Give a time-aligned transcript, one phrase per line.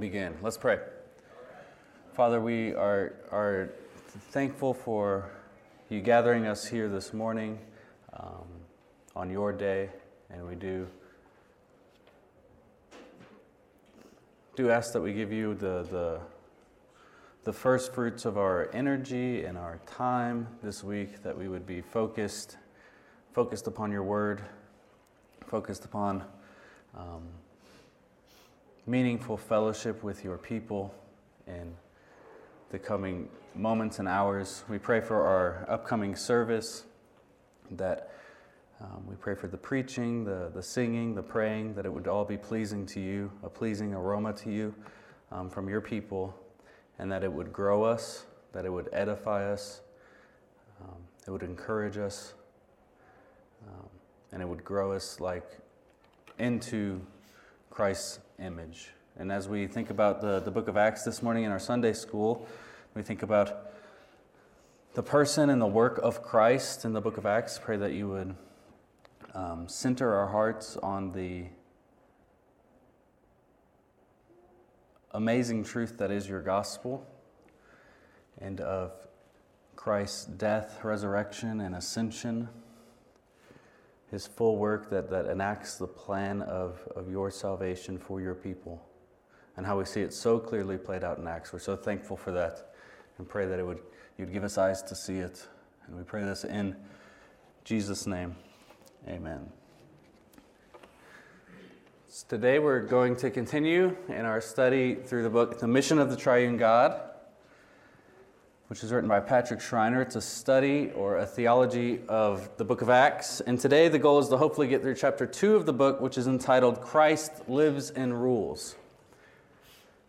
[0.00, 0.36] begin.
[0.42, 0.78] Let's pray.
[2.14, 3.70] Father, we are, are
[4.30, 5.30] thankful for
[5.88, 7.58] you gathering us here this morning
[8.12, 8.46] um,
[9.14, 9.90] on your day,
[10.30, 10.86] and we do
[14.56, 16.18] do ask that we give you the, the,
[17.44, 21.82] the first fruits of our energy and our time this week, that we would be
[21.82, 22.56] focused,
[23.34, 24.42] focused upon your word,
[25.46, 26.24] focused upon
[26.96, 27.22] um,
[28.86, 30.94] meaningful fellowship with your people
[31.48, 31.74] in
[32.70, 34.62] the coming moments and hours.
[34.68, 36.84] We pray for our upcoming service
[37.72, 38.12] that
[38.80, 42.24] um, we pray for the preaching, the, the singing, the praying, that it would all
[42.24, 44.74] be pleasing to you, a pleasing aroma to you
[45.32, 46.32] um, from your people,
[47.00, 49.80] and that it would grow us, that it would edify us,
[50.80, 52.34] um, it would encourage us,
[53.66, 53.88] um,
[54.30, 55.58] and it would grow us like
[56.38, 57.00] into
[57.76, 58.88] Christ's image.
[59.18, 61.92] And as we think about the, the book of Acts this morning in our Sunday
[61.92, 62.48] school,
[62.94, 63.70] we think about
[64.94, 67.60] the person and the work of Christ in the book of Acts.
[67.62, 68.34] Pray that you would
[69.34, 71.48] um, center our hearts on the
[75.12, 77.06] amazing truth that is your gospel
[78.40, 78.90] and of
[79.74, 82.48] Christ's death, resurrection, and ascension,
[84.10, 88.82] his full work that, that enacts the plan of, of your salvation for your people,
[89.56, 91.52] and how we see it so clearly played out in Acts.
[91.52, 92.74] We're so thankful for that
[93.18, 93.80] and pray that it would,
[94.18, 95.46] you'd give us eyes to see it.
[95.86, 96.76] And we pray this in
[97.64, 98.36] Jesus' name.
[99.08, 99.50] Amen.
[102.08, 106.10] So today we're going to continue in our study through the book The Mission of
[106.10, 107.00] the Triune God,
[108.68, 110.02] which is written by Patrick Schreiner.
[110.02, 113.40] It's a study or a theology of the book of Acts.
[113.40, 116.18] And today the goal is to hopefully get through chapter 2 of the book, which
[116.18, 118.76] is entitled Christ Lives and Rules.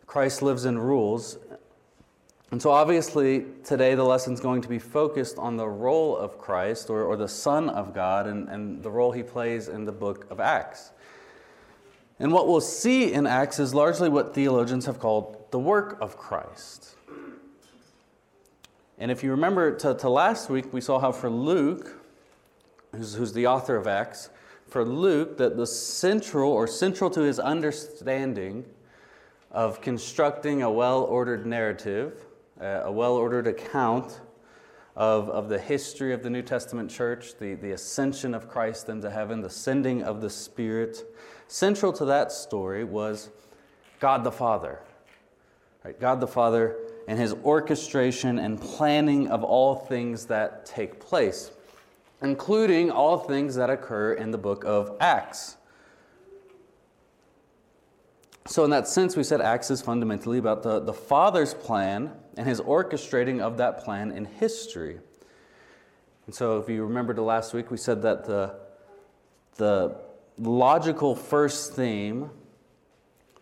[0.07, 1.37] Christ lives and rules.
[2.49, 6.39] And so, obviously, today the lesson is going to be focused on the role of
[6.39, 9.91] Christ or, or the Son of God and, and the role he plays in the
[9.91, 10.91] book of Acts.
[12.19, 16.17] And what we'll see in Acts is largely what theologians have called the work of
[16.17, 16.96] Christ.
[18.97, 22.03] And if you remember to, to last week, we saw how for Luke,
[22.95, 24.29] who's, who's the author of Acts,
[24.67, 28.65] for Luke, that the central or central to his understanding
[29.51, 32.25] of constructing a well ordered narrative
[32.59, 34.19] uh, a well ordered account
[34.95, 39.11] of, of the history of the New Testament church, the, the ascension of Christ into
[39.11, 41.03] heaven, the sending of the Spirit.
[41.47, 43.29] Central to that story was
[43.99, 44.79] God the Father.
[45.83, 45.99] Right?
[45.99, 51.51] God the Father and his orchestration and planning of all things that take place,
[52.21, 55.55] including all things that occur in the book of Acts.
[58.45, 62.47] So, in that sense, we said Acts is fundamentally about the, the Father's plan and
[62.47, 64.99] his orchestrating of that plan in history.
[66.25, 68.55] And so, if you remember the last week, we said that the,
[69.55, 69.97] the
[70.37, 72.29] logical first theme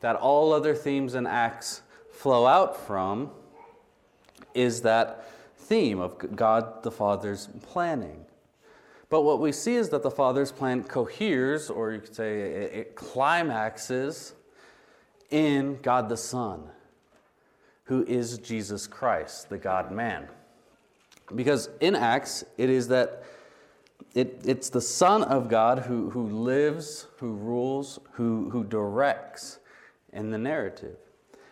[0.02, 1.82] that all other themes in Acts
[2.12, 3.32] flow out from
[4.56, 8.26] is that theme of God the Father's planning.
[9.10, 12.96] But what we see is that the Father's plan coheres, or you could say it,
[12.96, 14.34] climaxes,
[15.30, 16.64] in God the Son
[17.86, 20.28] who is Jesus Christ, the God man.
[21.34, 23.24] Because in Acts, it is that
[24.14, 29.60] it, it's the Son of God who, who lives, who rules, who, who directs
[30.14, 30.98] in the narrative.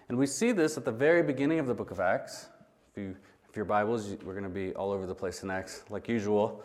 [0.09, 2.47] And we see this at the very beginning of the book of Acts.
[2.95, 3.15] If, you,
[3.49, 6.63] if your Bibles, we're going to be all over the place in Acts, like usual.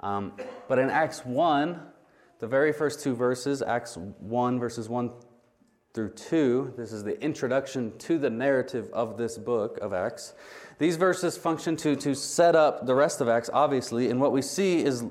[0.00, 0.34] Um,
[0.68, 1.80] but in Acts 1,
[2.38, 5.10] the very first two verses, Acts 1, verses 1
[5.94, 6.74] through 2.
[6.76, 10.34] This is the introduction to the narrative of this book of Acts.
[10.78, 14.42] These verses function to, to set up the rest of Acts, obviously, and what we
[14.42, 15.06] see is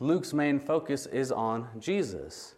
[0.00, 2.54] Luke's main focus is on Jesus.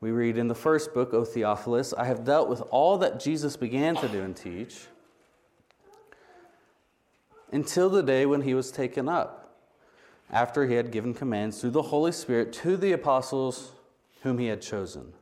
[0.00, 3.54] We read in the first book, O Theophilus, I have dealt with all that Jesus
[3.54, 4.86] began to do and teach
[7.52, 9.56] until the day when he was taken up,
[10.30, 13.72] after he had given commands through the Holy Spirit to the apostles
[14.22, 15.12] whom he had chosen.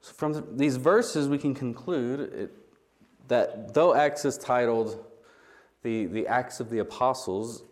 [0.00, 2.50] So from these verses, we can conclude it,
[3.28, 5.04] that though Acts is titled
[5.82, 7.62] the, the Acts of the Apostles,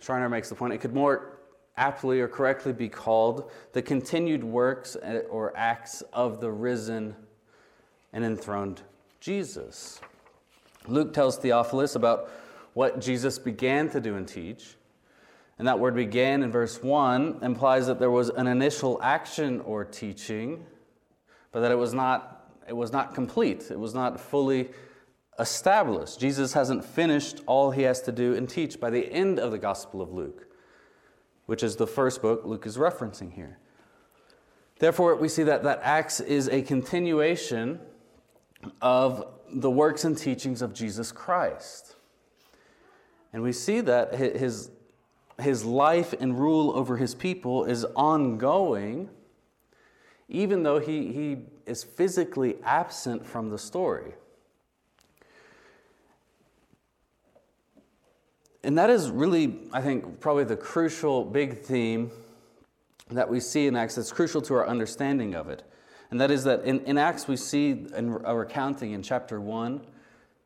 [0.00, 1.40] Schreiner makes the point, it could more
[1.76, 7.16] aptly or correctly be called the continued works eh, or acts of the risen
[8.12, 8.82] and enthroned
[9.20, 10.00] Jesus.
[10.86, 12.30] Luke tells Theophilus about
[12.74, 14.76] what Jesus began to do and teach.
[15.58, 19.84] And that word began in verse 1 implies that there was an initial action or
[19.84, 20.64] teaching
[21.52, 24.70] but that it was not, it was not complete, it was not fully
[25.38, 26.20] established.
[26.20, 29.58] Jesus hasn't finished all he has to do and teach by the end of the
[29.58, 30.46] Gospel of Luke,
[31.46, 33.58] which is the first book Luke is referencing here.
[34.78, 37.80] Therefore, we see that, that Acts is a continuation
[38.80, 41.96] of the works and teachings of Jesus Christ.
[43.32, 44.70] And we see that his,
[45.40, 49.08] his life and rule over his people is ongoing,
[50.28, 54.14] even though he, he is physically absent from the story.
[58.62, 62.10] And that is really, I think, probably the crucial big theme
[63.10, 65.62] that we see in Acts that's crucial to our understanding of it.
[66.10, 69.80] And that is that in, in Acts, we see a recounting in chapter 1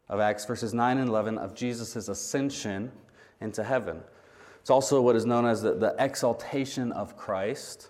[0.08, 2.92] of Acts, verses 9 and 11, of Jesus' ascension
[3.40, 4.02] into heaven.
[4.60, 7.88] It's also what is known as the, the exaltation of Christ.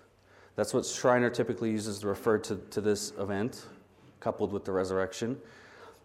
[0.56, 3.66] That's what Schreiner typically uses to refer to, to this event,
[4.20, 5.38] coupled with the resurrection.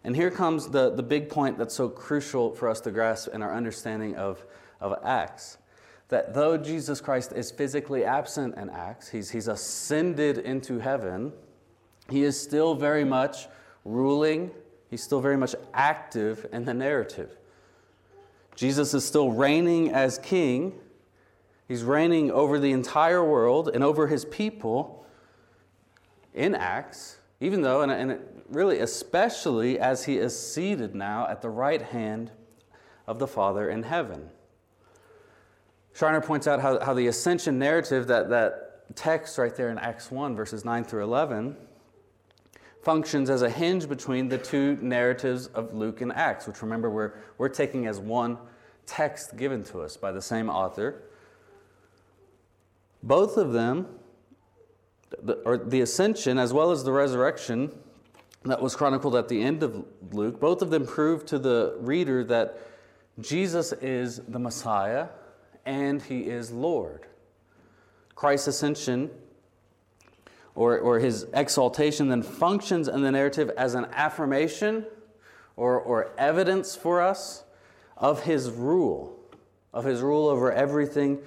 [0.02, 3.42] And here comes the, the big point that's so crucial for us to grasp in
[3.42, 4.44] our understanding of,
[4.80, 5.58] of Acts.
[6.08, 11.32] That though Jesus Christ is physically absent in Acts, he's, he's ascended into heaven,
[12.10, 13.46] he is still very much
[13.84, 14.50] ruling,
[14.88, 17.36] he's still very much active in the narrative.
[18.56, 20.74] Jesus is still reigning as king.
[21.66, 25.06] He's reigning over the entire world and over his people
[26.34, 31.80] in Acts, even though, and, really especially as he is seated now at the right
[31.80, 32.32] hand
[33.06, 34.28] of the Father in heaven.
[35.92, 40.10] Schreiner points out how, how the ascension narrative, that, that text right there in Acts
[40.10, 41.56] 1, verses 9 through 11,
[42.82, 47.12] functions as a hinge between the two narratives of Luke and Acts, which remember we're,
[47.38, 48.38] we're taking as one
[48.86, 51.02] text given to us by the same author.
[53.02, 53.86] Both of them,
[55.22, 57.72] the, or the ascension as well as the resurrection
[58.44, 62.24] that was chronicled at the end of Luke, both of them prove to the reader
[62.24, 62.58] that
[63.20, 65.08] Jesus is the Messiah
[65.66, 67.06] and he is Lord.
[68.14, 69.10] Christ's ascension
[70.60, 74.84] or, or his exaltation then functions in the narrative as an affirmation
[75.56, 77.44] or, or evidence for us
[77.96, 79.18] of his rule,
[79.72, 81.18] of his rule over everything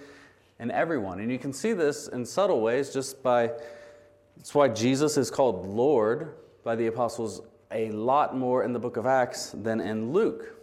[0.59, 1.19] and everyone.
[1.19, 3.47] And you can see this in subtle ways just by,
[4.37, 7.41] that's why Jesus is called Lord by the apostles
[7.71, 10.53] a lot more in the book of Acts than in Luke.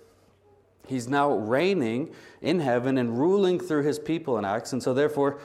[0.86, 5.40] He's now reigning in heaven and ruling through his people in Acts, and so therefore,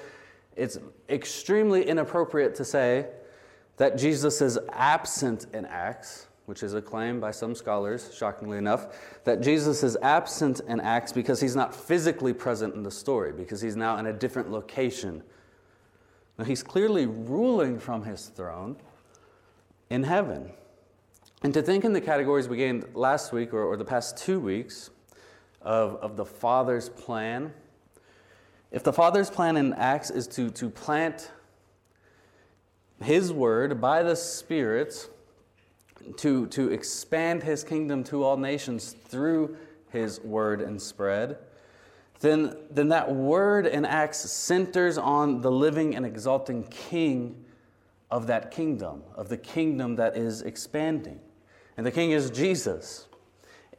[0.56, 0.78] it's
[1.10, 3.08] extremely inappropriate to say
[3.78, 9.22] that Jesus is absent in Acts, which is a claim by some scholars, shockingly enough,
[9.24, 13.62] that Jesus is absent in Acts because he's not physically present in the story, because
[13.62, 15.24] he's now in a different location.
[16.38, 18.78] Now, he's clearly ruling from his throne
[19.90, 20.52] in heaven.
[21.44, 24.40] And to think in the categories we gained last week or, or the past two
[24.40, 24.90] weeks
[25.62, 27.54] of, of the Father's plan
[28.72, 31.32] if the Father's plan in Acts is to, to plant
[33.02, 35.10] His word by the Spirit
[36.18, 39.58] to, to expand His kingdom to all nations through
[39.90, 41.38] His word and spread,
[42.20, 47.44] then, then that word in Acts centers on the living and exalting King
[48.10, 51.20] of that kingdom, of the kingdom that is expanding.
[51.78, 53.08] And the King is Jesus.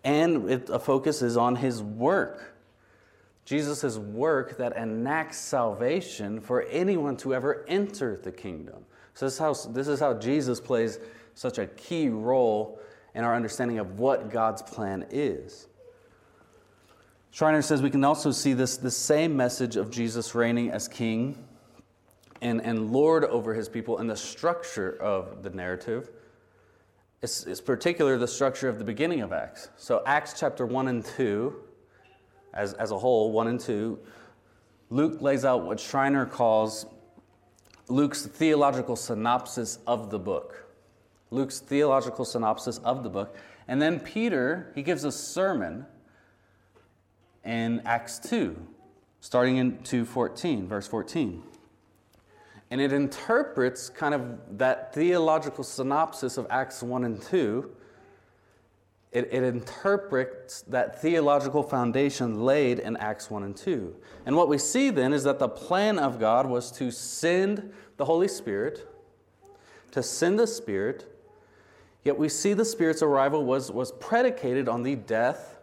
[0.04, 2.55] And it, a focus is on His work
[3.46, 8.84] Jesus' work that enacts salvation for anyone to ever enter the kingdom.
[9.14, 10.98] So, this is, how, this is how Jesus plays
[11.34, 12.80] such a key role
[13.14, 15.68] in our understanding of what God's plan is.
[17.30, 21.38] Schreiner says we can also see this the same message of Jesus reigning as king
[22.42, 26.10] and, and Lord over his people in the structure of the narrative.
[27.22, 29.68] It's, it's particular the structure of the beginning of Acts.
[29.76, 31.62] So, Acts chapter 1 and 2
[32.56, 33.98] as, as a whole, 1 and 2,
[34.90, 36.86] Luke lays out what Schreiner calls
[37.88, 40.66] Luke's theological synopsis of the book.
[41.30, 43.36] Luke's theological synopsis of the book.
[43.68, 45.86] And then Peter, he gives a sermon
[47.44, 48.56] in Acts 2,
[49.20, 51.42] starting in 2:14, verse 14.
[52.70, 57.70] And it interprets kind of that theological synopsis of Acts 1 and 2
[59.16, 63.96] it, it, interprets that theological foundation laid in Acts 1 and 2.
[64.26, 68.04] And what we see then is that the plan of God was to send the
[68.04, 68.86] Holy Spirit,
[69.92, 71.10] to send the Spirit,
[72.04, 75.60] yet we see the Spirit's arrival was, was predicated on the death,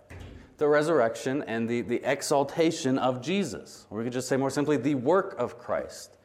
[0.58, 3.86] the resurrection, and the, the exaltation of Jesus.
[3.92, 6.18] Or we could just say more simply, the work of Christ.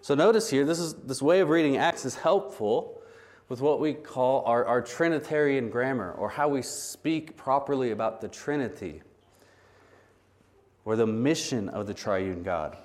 [0.00, 3.00] So notice here, this, is, this way of reading Acts is helpful
[3.48, 8.28] with what we call our, our Trinitarian grammar, or how we speak properly about the
[8.28, 9.02] Trinity,
[10.84, 12.76] or the mission of the triune God.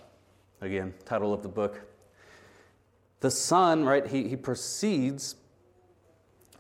[0.62, 1.82] Again, title of the book.
[3.22, 5.36] The Son, right, he, he precedes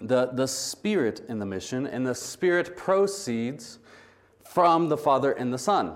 [0.01, 3.79] the, the Spirit in the mission, and the Spirit proceeds
[4.45, 5.95] from the Father and the Son.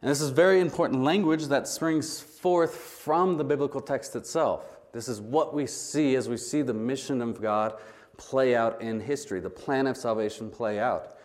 [0.00, 4.71] And this is very important language that springs forth from the biblical text itself.
[4.92, 7.74] This is what we see as we see the mission of God
[8.16, 11.16] play out in history, the plan of salvation play out.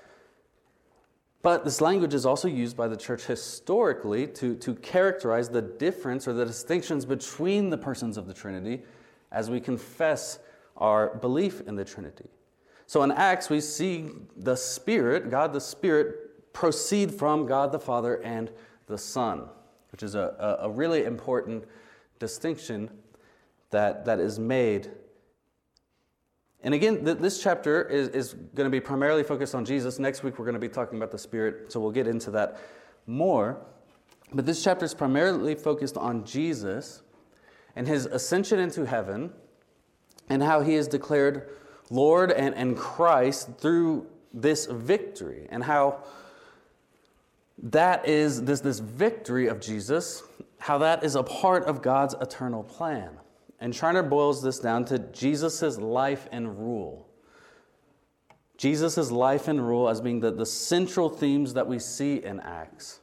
[1.42, 6.28] But this language is also used by the church historically to, to characterize the difference
[6.28, 8.82] or the distinctions between the persons of the Trinity
[9.32, 10.40] as we confess
[10.78, 12.30] our belief in the Trinity.
[12.86, 18.16] So in Acts, we see the Spirit, God the Spirit, proceed from God the Father
[18.24, 18.50] and
[18.88, 19.50] the Son,
[19.92, 21.66] which is a, a, really important
[22.20, 22.90] distinction
[23.72, 24.92] that, that is made.
[26.62, 30.00] And again, th- this chapter is, is going to be primarily focused on Jesus.
[30.00, 32.60] Next week, we're going to be talking about the Spirit, so we'll get into that
[33.06, 33.62] more.
[34.34, 37.02] But this chapter is primarily focused on Jesus
[37.76, 39.32] and his ascension into heaven
[40.30, 41.50] and how he is declared
[41.90, 46.04] Lord and, and Christ through this victory, and how
[47.64, 50.22] that is this, this victory of Jesus,
[50.60, 53.18] how that is a part of God's eternal plan.
[53.60, 57.08] And Schreiner boils this down to Jesus' life and rule.
[58.58, 63.00] Jesus' life and rule as being the, the central themes that we see in Acts.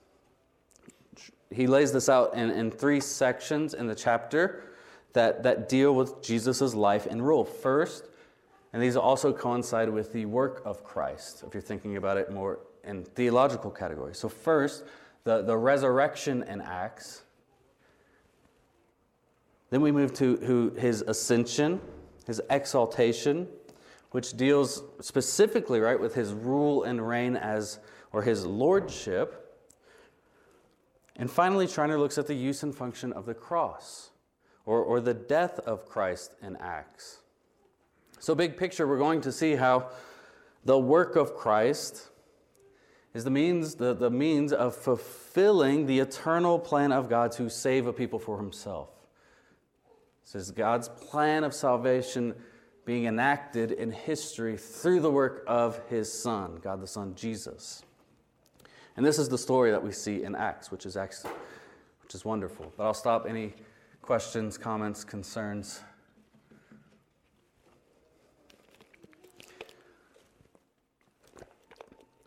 [1.51, 4.65] He lays this out in, in three sections in the chapter
[5.13, 7.45] that, that deal with Jesus' life and rule.
[7.45, 8.09] First,
[8.73, 12.59] and these also coincide with the work of Christ, if you're thinking about it more
[12.83, 14.19] in theological categories.
[14.19, 14.85] So, first,
[15.23, 17.23] the, the resurrection in Acts.
[19.75, 21.81] Then we move to his ascension,
[22.29, 23.49] his exaltation,
[24.13, 27.81] which deals specifically, right, with his rule and reign as,
[28.13, 29.59] or his lordship.
[31.17, 34.11] And finally, Schreiner looks at the use and function of the cross,
[34.65, 37.19] or, or the death of Christ in Acts.
[38.21, 39.91] So, big picture, we're going to see how
[40.65, 42.11] the work of Christ
[43.13, 47.89] is the means, the, the means of fulfilling the eternal plan of God to save
[47.89, 48.94] a people for himself.
[50.25, 52.35] This is God's plan of salvation
[52.85, 57.83] being enacted in history through the work of his Son, God the Son, Jesus.
[58.97, 61.25] And this is the story that we see in Acts, which is Acts,
[62.03, 62.73] which is wonderful.
[62.77, 63.27] But I'll stop.
[63.29, 63.55] Any
[64.03, 65.81] questions, comments, concerns?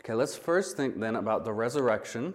[0.02, 2.34] Okay, let's first think then about the resurrection,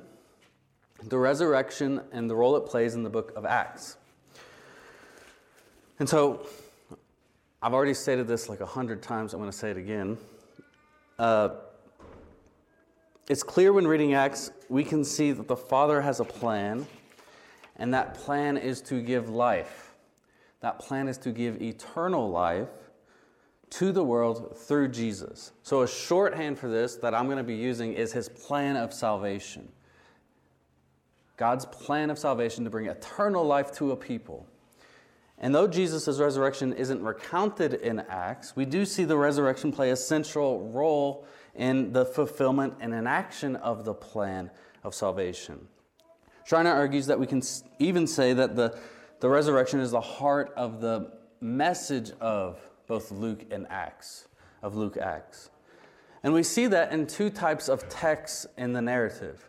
[1.05, 3.97] the resurrection and the role it plays in the book of Acts.
[6.03, 6.45] And so,
[7.63, 10.19] I've already stated this like a hundred times, I'm going to say it again.
[11.17, 11.51] Uh,
[13.29, 16.89] it's clear when reading Acts, we can see that the Father has a plan,
[17.77, 19.95] and that plan is to give life.
[20.59, 22.67] That plan is to give eternal life
[23.71, 25.53] to the world through Jesus.
[25.63, 28.93] So, a shorthand for this that I'm going to be using is his plan of
[28.93, 29.71] salvation.
[31.37, 34.49] God's plan of salvation to bring eternal life to a people.
[35.43, 39.97] And though Jesus' resurrection isn't recounted in Acts, we do see the resurrection play a
[39.97, 44.51] central role in the fulfillment and enaction of the plan
[44.85, 45.67] of salvation.
[46.45, 47.43] Schreiner argues that we can
[47.81, 48.79] even say that the,
[49.19, 54.29] the resurrection is the heart of the message of both Luke and Acts,
[54.63, 55.51] of Luke Acts.
[56.23, 59.49] And we see that in two types of texts in the narrative.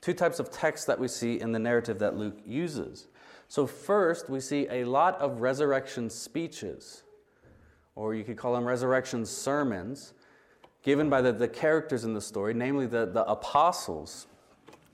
[0.00, 3.08] Two types of texts that we see in the narrative that Luke uses.
[3.54, 7.04] So, first, we see a lot of resurrection speeches,
[7.94, 10.12] or you could call them resurrection sermons,
[10.82, 14.26] given by the, the characters in the story, namely the, the apostles,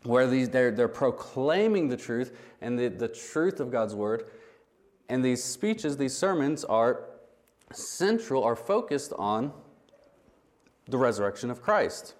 [0.03, 4.27] where these, they're, they're proclaiming the truth and the, the truth of God's word.
[5.09, 7.05] And these speeches, these sermons, are
[7.73, 9.55] central are focused on
[10.87, 12.13] the resurrection of Christ.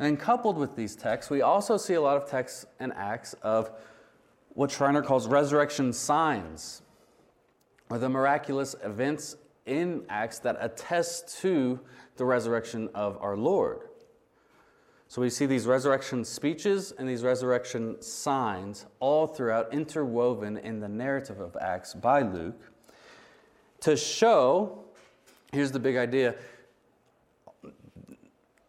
[0.00, 3.70] And coupled with these texts, we also see a lot of texts and acts of
[4.54, 6.82] what Schreiner calls resurrection signs,
[7.90, 11.80] or the miraculous events in Acts that attest to
[12.16, 13.88] the resurrection of our Lord.
[15.08, 20.88] So we see these resurrection speeches and these resurrection signs all throughout, interwoven in the
[20.88, 22.60] narrative of Acts by Luke
[23.80, 24.82] to show,
[25.52, 26.34] here's the big idea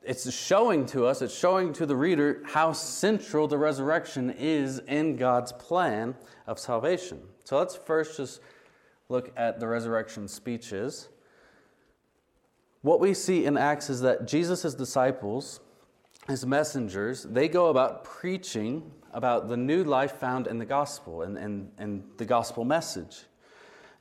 [0.05, 5.15] it's showing to us, it's showing to the reader how central the resurrection is in
[5.15, 6.15] God's plan
[6.47, 7.21] of salvation.
[7.43, 8.41] So let's first just
[9.09, 11.09] look at the resurrection speeches,
[12.81, 15.59] what we see in Acts is that Jesus' disciples,
[16.27, 21.37] his messengers, they go about preaching about the new life found in the gospel and,
[21.37, 23.23] and, and the gospel message.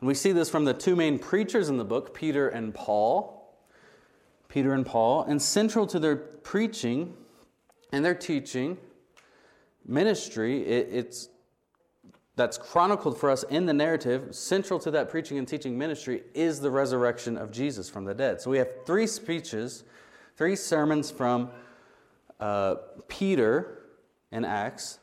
[0.01, 3.44] And we see this from the two main preachers in the book, Peter and Paul.
[4.55, 7.13] Peter and Paul, and central to their preaching
[7.91, 8.79] and their teaching
[9.85, 11.29] ministry, it, it's
[12.37, 16.61] that's chronicled for us in the narrative, central to that preaching and teaching ministry, is
[16.61, 18.41] the resurrection of Jesus from the dead.
[18.41, 19.83] So we have three speeches,
[20.37, 21.51] three sermons from
[22.39, 22.77] uh,
[23.09, 23.87] Peter
[24.31, 25.01] in Acts.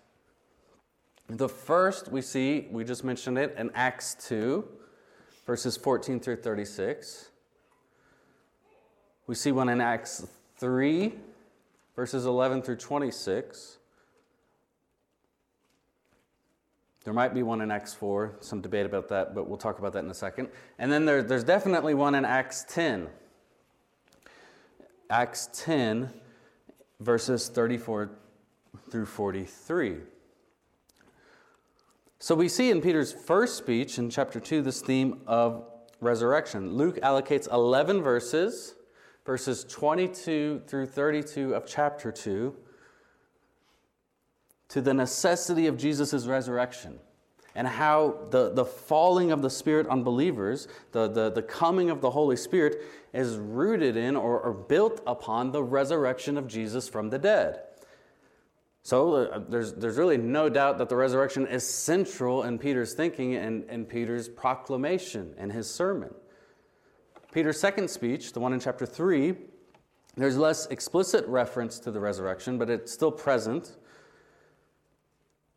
[1.28, 4.66] The first we see, we just mentioned it, in Acts 2,
[5.46, 7.31] verses 14 through 36.
[9.28, 10.26] We see one in Acts
[10.58, 11.14] 3,
[11.96, 13.78] verses 11 through 26.
[17.04, 19.94] There might be one in Acts 4, some debate about that, but we'll talk about
[19.94, 20.50] that in a second.
[20.78, 23.08] And then there, there's definitely one in Acts 10.
[25.10, 26.10] Acts 10,
[27.00, 28.12] verses 34
[28.90, 29.98] through 43.
[32.20, 35.66] So we see in Peter's first speech in chapter 2 this theme of
[36.02, 36.76] resurrection.
[36.76, 38.76] Luke allocates 11 verses,
[39.26, 42.56] verses 22 through 32 of chapter 2
[44.70, 47.00] to the necessity of Jesus' resurrection
[47.56, 52.00] and how the, the falling of the Spirit on believers, the, the, the coming of
[52.02, 52.82] the Holy Spirit,
[53.14, 57.62] is rooted in or, or built upon the resurrection of Jesus from the dead.
[58.84, 63.36] So uh, there's, there's really no doubt that the resurrection is central in Peter's thinking
[63.36, 66.14] and, and Peter's proclamation and his sermon.
[67.32, 69.36] Peter's second speech, the one in chapter 3,
[70.18, 73.78] there's less explicit reference to the resurrection, but it's still present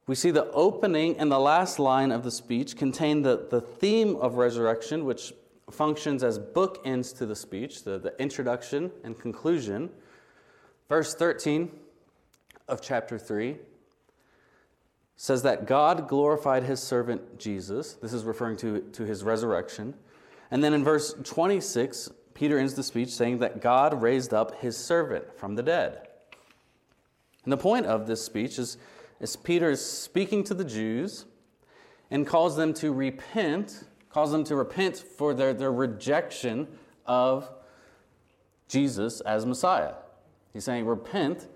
[0.07, 4.16] we see the opening and the last line of the speech contain the, the theme
[4.16, 5.33] of resurrection, which
[5.71, 9.88] functions as bookends to the speech, the, the introduction and conclusion.
[10.90, 11.70] Verse 13
[12.68, 13.57] of chapter 3
[15.16, 17.94] says that God glorified his servant Jesus.
[17.94, 19.94] This is referring to, to his resurrection.
[20.55, 24.77] And then in verse 26, Peter ends the speech saying that God raised up his
[24.77, 26.07] servant from the dead.
[27.43, 28.79] And the point of this speech is
[29.21, 31.25] as Peter is speaking to the Jews
[32.09, 36.69] and calls them to repent, calls them to repent for their, their rejection
[37.05, 37.51] of
[38.69, 39.95] Jesus as Messiah.
[40.53, 41.49] He's saying, Repent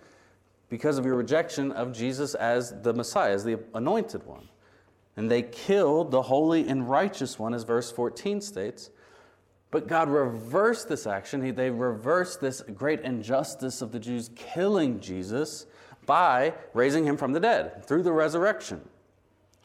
[0.68, 4.48] because of your rejection of Jesus as the Messiah, as the anointed one.
[5.18, 8.90] And they killed the holy and righteous one, as verse 14 states.
[9.72, 11.56] But God reversed this action.
[11.56, 15.66] they reversed this great injustice of the Jews killing Jesus
[16.06, 18.80] by raising him from the dead through the resurrection.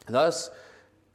[0.06, 0.50] Thus,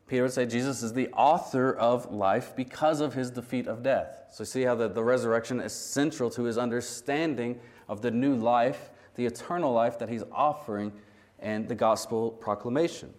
[0.08, 4.24] Peter would say Jesus is the author of life because of his defeat of death.
[4.32, 8.90] So, see how the, the resurrection is central to his understanding of the new life,
[9.16, 10.94] the eternal life that he's offering,
[11.40, 13.14] and the gospel proclamation.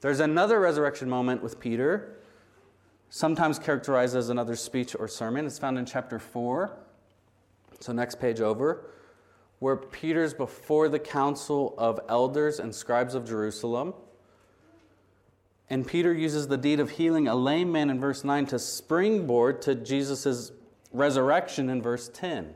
[0.00, 2.18] There's another resurrection moment with Peter,
[3.08, 5.46] sometimes characterized as another speech or sermon.
[5.46, 6.76] It's found in chapter 4.
[7.80, 8.86] So, next page over
[9.58, 13.94] where Peter's before the council of elders and scribes of Jerusalem.
[15.68, 19.62] And Peter uses the deed of healing a lame man in verse 9 to springboard
[19.62, 20.52] to Jesus'
[20.92, 22.54] resurrection in verse 10,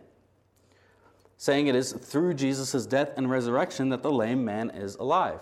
[1.37, 5.41] saying it is through Jesus' death and resurrection that the lame man is alive,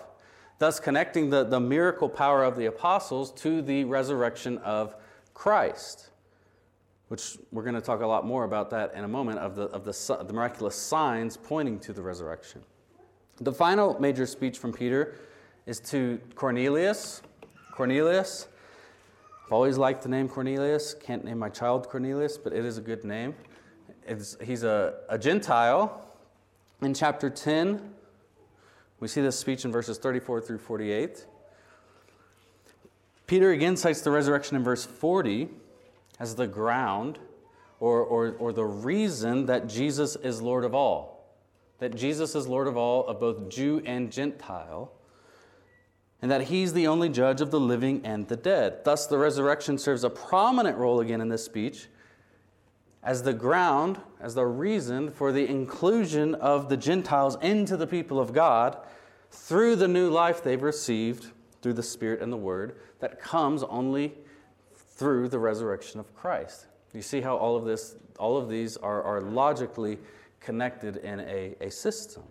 [0.59, 4.95] thus connecting the, the miracle power of the apostles to the resurrection of
[5.33, 6.09] Christ
[7.09, 9.63] which we're going to talk a lot more about that in a moment, of the,
[9.63, 12.61] of the, the miraculous signs pointing to the resurrection.
[13.41, 15.15] The final major speech from Peter
[15.65, 17.21] is to Cornelius.
[17.71, 18.47] Cornelius.
[19.45, 20.93] I've always liked the name Cornelius.
[20.93, 23.33] Can't name my child Cornelius, but it is a good name.
[24.05, 26.05] It's, he's a, a Gentile.
[26.81, 27.81] In chapter 10,
[28.99, 31.25] we see this speech in verses 34 through 48.
[33.27, 35.49] Peter again cites the resurrection in verse 40
[36.19, 37.19] as the ground
[37.79, 41.37] or, or, or the reason that Jesus is Lord of all.
[41.77, 44.91] That Jesus is Lord of all, of both Jew and Gentile,
[46.21, 48.83] and that he's the only judge of the living and the dead.
[48.83, 51.87] Thus, the resurrection serves a prominent role again in this speech
[53.03, 58.19] as the ground, as the reason for the inclusion of the Gentiles into the people
[58.19, 58.77] of God
[59.31, 61.27] through the new life they've received
[61.61, 64.13] through the Spirit and the Word that comes only
[64.75, 66.67] through the resurrection of Christ.
[66.93, 69.97] You see how all of this, all of these are, are logically
[70.39, 72.23] connected in a, a system.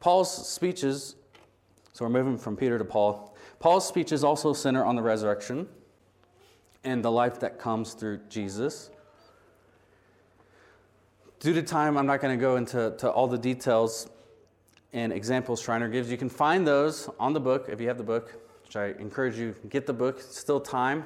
[0.00, 1.16] Paul's speeches,
[1.92, 3.36] so we're moving from Peter to Paul.
[3.58, 5.66] Paul's speeches also center on the resurrection.
[6.84, 8.90] and the life that comes through Jesus.
[11.42, 14.08] Due to time, I'm not going to go into to all the details
[14.92, 16.08] and examples Schreiner gives.
[16.08, 19.36] You can find those on the book if you have the book, which I encourage
[19.38, 20.18] you get the book.
[20.20, 21.04] It's still time.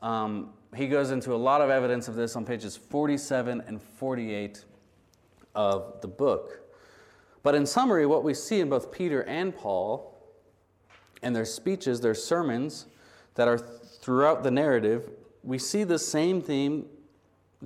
[0.00, 4.64] Um, he goes into a lot of evidence of this on pages 47 and 48
[5.54, 6.60] of the book.
[7.42, 10.24] But in summary, what we see in both Peter and Paul
[11.22, 12.86] and their speeches, their sermons
[13.34, 15.10] that are throughout the narrative,
[15.42, 16.86] we see the same theme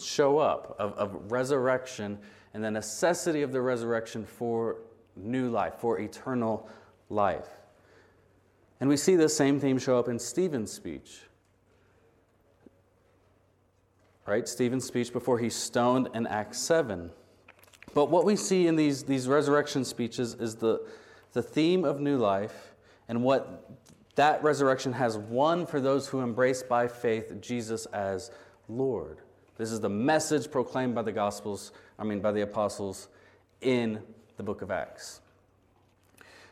[0.01, 2.19] show up of, of resurrection
[2.53, 4.77] and the necessity of the resurrection for
[5.17, 6.69] new life, for eternal
[7.11, 7.49] life.
[8.81, 11.23] And we see the same theme show up in Stephen's speech.
[14.27, 14.49] Right?
[14.49, 17.11] Stephen's speech before he's stoned in Acts 7.
[17.93, 20.87] But what we see in these, these resurrection speeches is the,
[21.33, 22.75] the theme of new life
[23.09, 23.71] and what
[24.17, 28.31] that resurrection has won for those who embrace by faith Jesus as
[28.69, 29.19] Lord.
[29.57, 33.09] This is the message proclaimed by the Gospels, I mean, by the apostles
[33.61, 34.01] in
[34.37, 35.21] the book of Acts.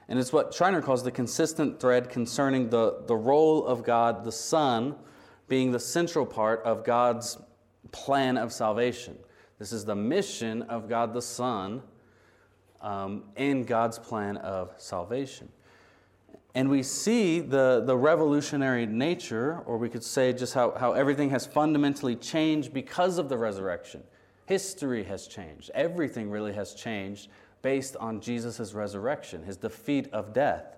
[0.09, 4.33] And it's what Schreiner calls the consistent thread concerning the, the role of God, the
[4.33, 4.95] Son,
[5.49, 7.38] being the central part of God's
[7.91, 9.19] plan of salvation.
[9.59, 11.83] This is the mission of God the Son
[12.81, 15.49] um, in God's plan of salvation.
[16.55, 21.31] And we see the, the revolutionary nature, or we could say just how, how everything
[21.31, 24.03] has fundamentally changed because of the resurrection.
[24.45, 25.71] History has changed.
[25.75, 27.29] Everything really has changed
[27.62, 30.77] based on Jesus' resurrection, his defeat of death.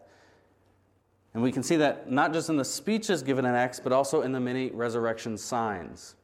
[1.32, 4.22] And we can see that not just in the speeches given in Acts, but also
[4.22, 6.14] in the many resurrection signs.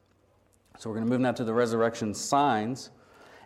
[0.78, 2.90] So we're going to move now to the resurrection signs.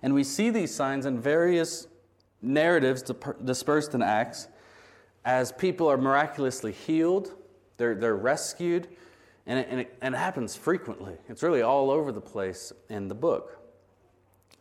[0.02, 1.86] And we see these signs in various
[2.42, 3.02] narratives
[3.44, 4.48] dispersed in Acts
[5.24, 7.34] as people are miraculously healed,
[7.76, 8.88] they're, they're rescued,
[9.46, 11.14] and it, and, it, and it happens frequently.
[11.28, 13.60] It's really all over the place in the book.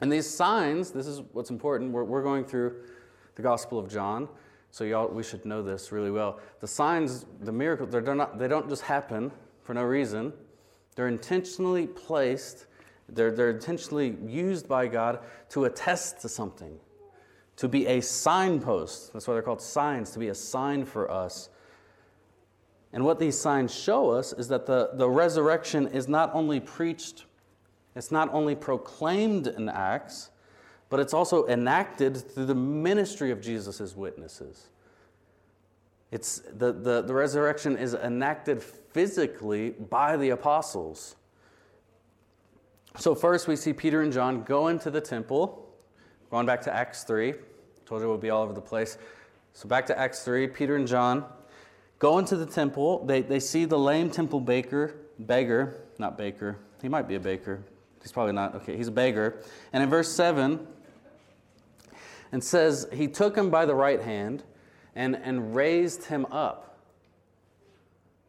[0.02, 1.92] And these signs, this is what's important.
[1.92, 2.76] We're, we're going through
[3.36, 4.28] the Gospel of John,
[4.72, 6.40] so y'all, we should know this really well.
[6.60, 10.34] The signs, the miracles, they're not, they don't just happen for no reason.
[10.96, 12.66] They're intentionally placed,
[13.10, 16.78] they're, they're intentionally used by God to attest to something,
[17.58, 19.14] to be a signpost.
[19.14, 21.50] That's why they're called signs, to be a sign for us.
[22.92, 27.26] And what these signs show us is that the, the resurrection is not only preached,
[27.96, 30.30] it's not only proclaimed in Acts,
[30.90, 34.70] but it's also enacted through the ministry of Jesus' witnesses.
[36.12, 41.16] It's the, the, the resurrection is enacted physically by the apostles.
[42.98, 45.63] So, first we see Peter and John go into the temple
[46.34, 47.36] Going back to Acts 3,
[47.86, 48.98] told you would be all over the place.
[49.54, 51.26] So back to Acts 3, Peter and John
[52.00, 53.06] go into the temple.
[53.06, 56.58] They, they see the lame temple baker, beggar, not baker.
[56.82, 57.64] He might be a baker.
[58.02, 58.56] He's probably not.
[58.56, 59.44] Okay, he's a beggar.
[59.74, 60.66] And in verse 7,
[62.32, 64.44] and says, He took him by the right hand
[64.96, 66.80] and, and raised him up.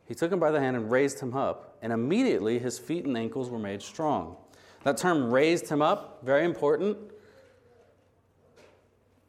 [0.04, 3.16] He took him by the hand and raised him up, and immediately his feet and
[3.16, 4.36] ankles were made strong.
[4.82, 6.98] That term raised him up, very important.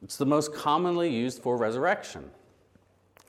[0.06, 2.30] It's the most commonly used for resurrection.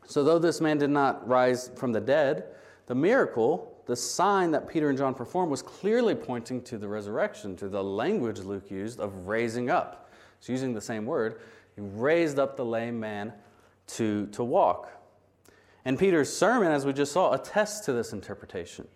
[0.04, 2.44] So, though this man did not rise from the dead,
[2.84, 7.56] the miracle, the sign that Peter and John performed, was clearly pointing to the resurrection,
[7.56, 10.10] to the language Luke used of raising up.
[10.38, 11.40] It's using the same word.
[11.76, 13.32] He raised up the lame man
[13.88, 14.90] to, to walk.
[15.86, 18.86] And Peter's sermon, as we just saw, attests to this interpretation.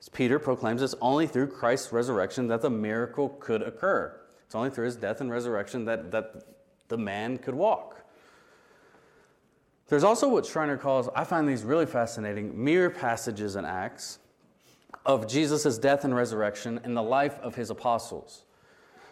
[0.00, 4.18] As Peter proclaims it's only through Christ's resurrection that the miracle could occur.
[4.46, 6.42] It's only through his death and resurrection that, that
[6.88, 8.04] the man could walk.
[9.88, 14.18] There's also what Schreiner calls, I find these really fascinating, mirror passages in Acts
[15.04, 18.44] of Jesus' death and resurrection in the life of his apostles.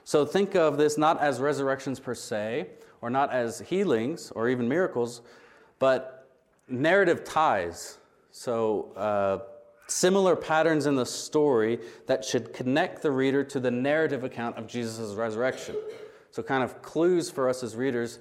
[0.02, 2.68] So think of this not as resurrections per se,
[3.00, 5.22] or not as healings or even miracles,
[5.78, 6.26] but
[6.68, 7.98] narrative ties.
[8.30, 9.38] So, uh,
[9.86, 14.66] similar patterns in the story that should connect the reader to the narrative account of
[14.66, 15.76] Jesus' resurrection.
[16.34, 18.18] So, kind of clues for us as readers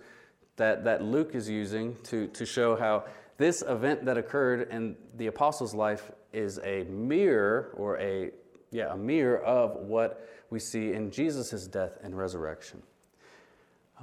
[0.58, 3.06] that, that Luke is using to, to show how
[3.38, 8.30] this event that occurred in the apostles' life is a mirror or a
[8.70, 12.84] yeah, a mirror of what we see in Jesus' death and resurrection.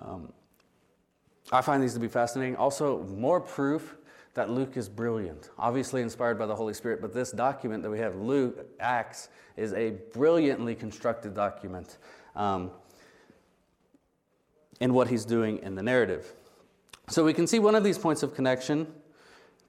[0.03, 0.33] Um,
[1.53, 2.57] I find these to be fascinating.
[2.57, 3.97] Also, more proof
[4.35, 8.01] that Luke is brilliant, obviously inspired by the Holy Spirit, but this document that we
[8.01, 11.99] have, Luke, Acts, is a brilliantly constructed document.
[12.35, 12.73] Um,
[14.81, 16.33] in what he's doing in the narrative.
[17.09, 18.87] So we can see one of these points of connection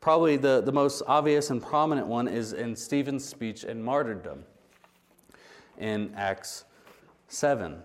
[0.01, 4.43] Probably the, the most obvious and prominent one is in Stephen's speech in martyrdom
[5.77, 6.65] in Acts
[7.27, 7.83] 7.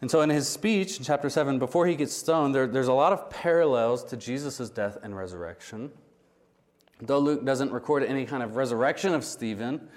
[0.00, 2.92] And so, in his speech in chapter 7, before he gets stoned, there, there's a
[2.92, 5.92] lot of parallels to Jesus' death and resurrection.
[7.00, 9.88] Though Luke doesn't record any kind of resurrection of Stephen,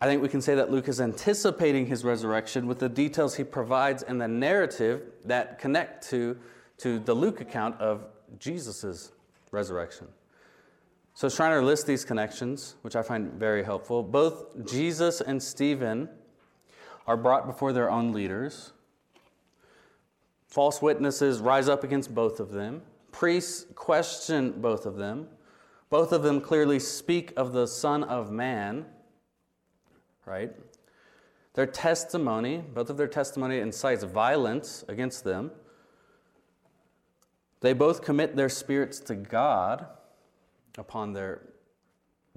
[0.00, 3.42] I think we can say that Luke is anticipating his resurrection with the details he
[3.42, 6.38] provides in the narrative that connect to,
[6.78, 8.04] to the Luke account of
[8.38, 9.10] Jesus'
[9.50, 10.06] resurrection.
[11.14, 14.04] So, Schreiner lists these connections, which I find very helpful.
[14.04, 16.08] Both Jesus and Stephen
[17.08, 18.72] are brought before their own leaders.
[20.46, 22.82] False witnesses rise up against both of them.
[23.10, 25.26] Priests question both of them.
[25.90, 28.86] Both of them clearly speak of the Son of Man,
[30.28, 30.52] right?
[31.54, 35.50] Their testimony, both of their testimony incites violence against them.
[37.60, 39.86] They both commit their spirits to God
[40.76, 41.42] upon their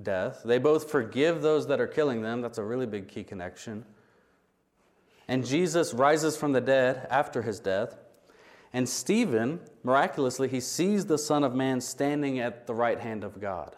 [0.01, 0.41] death.
[0.43, 2.41] They both forgive those that are killing them.
[2.41, 3.85] That's a really big key connection.
[5.27, 7.95] And Jesus rises from the dead after his death.
[8.73, 13.39] And Stephen, miraculously, he sees the Son of Man standing at the right hand of
[13.39, 13.75] God.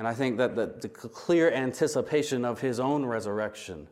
[0.00, 3.86] And I think that the, the clear anticipation of his own resurrection.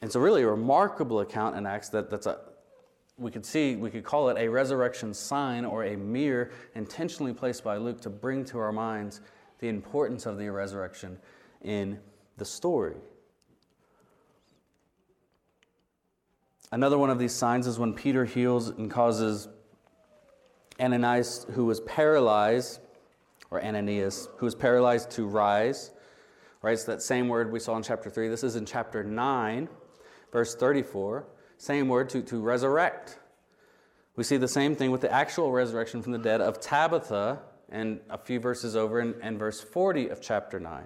[0.00, 2.38] It's a really remarkable account in Acts that, that's a,
[3.18, 7.64] we could see, we could call it a resurrection sign or a mirror intentionally placed
[7.64, 9.22] by Luke to bring to our minds
[9.58, 11.18] the importance of the resurrection
[11.62, 11.98] in
[12.36, 12.94] the story.
[16.70, 19.48] Another one of these signs is when Peter heals and causes
[20.78, 22.78] Ananias, who was paralyzed,
[23.50, 25.90] or Aeneas, who was paralyzed to rise.
[26.62, 26.72] Right?
[26.72, 28.28] It's that same word we saw in chapter 3.
[28.28, 29.68] This is in chapter 9,
[30.32, 31.26] verse 34.
[31.56, 33.18] Same word to, to resurrect.
[34.16, 38.00] We see the same thing with the actual resurrection from the dead of Tabitha and
[38.10, 40.84] a few verses over in, in verse 40 of chapter 9.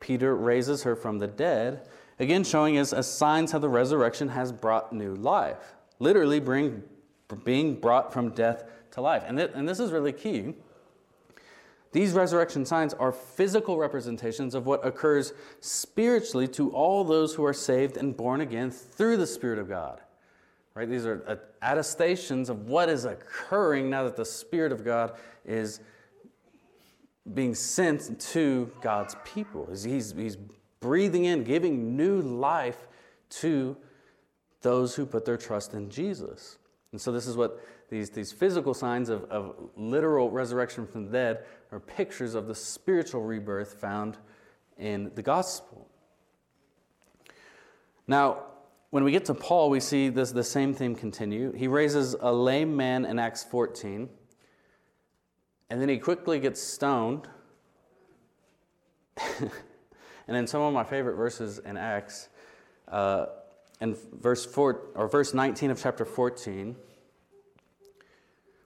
[0.00, 1.82] Peter raises her from the dead
[2.20, 5.74] Again, showing us as signs how the resurrection has brought new life.
[6.00, 6.82] Literally bring,
[7.44, 9.22] being brought from death to life.
[9.26, 10.54] And, th- and this is really key.
[11.92, 17.54] These resurrection signs are physical representations of what occurs spiritually to all those who are
[17.54, 20.00] saved and born again through the Spirit of God.
[20.74, 20.88] Right?
[20.88, 25.80] These are uh, attestations of what is occurring now that the Spirit of God is
[27.34, 29.68] being sent to God's people.
[29.70, 30.36] He's, he's
[30.80, 32.86] breathing in, giving new life
[33.30, 33.76] to
[34.62, 36.57] those who put their trust in Jesus.
[36.92, 41.12] And so, this is what these, these physical signs of, of literal resurrection from the
[41.12, 44.16] dead are pictures of the spiritual rebirth found
[44.78, 45.88] in the gospel.
[48.06, 48.44] Now,
[48.90, 51.52] when we get to Paul, we see this the same theme continue.
[51.52, 54.08] He raises a lame man in Acts 14,
[55.68, 57.28] and then he quickly gets stoned.
[60.28, 62.28] And then some of my favorite verses in Acts,
[62.86, 63.26] uh,
[63.80, 66.76] in verse four or verse 19 of chapter 14,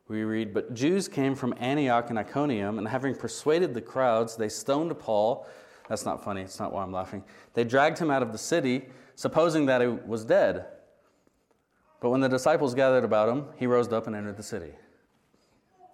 [0.09, 4.49] we read, But Jews came from Antioch and Iconium, and having persuaded the crowds, they
[4.49, 5.47] stoned Paul.
[5.89, 7.25] That's not funny, it's not why I'm laughing.
[7.55, 10.67] They dragged him out of the city, supposing that he was dead.
[12.01, 14.73] But when the disciples gathered about him, he rose up and entered the city.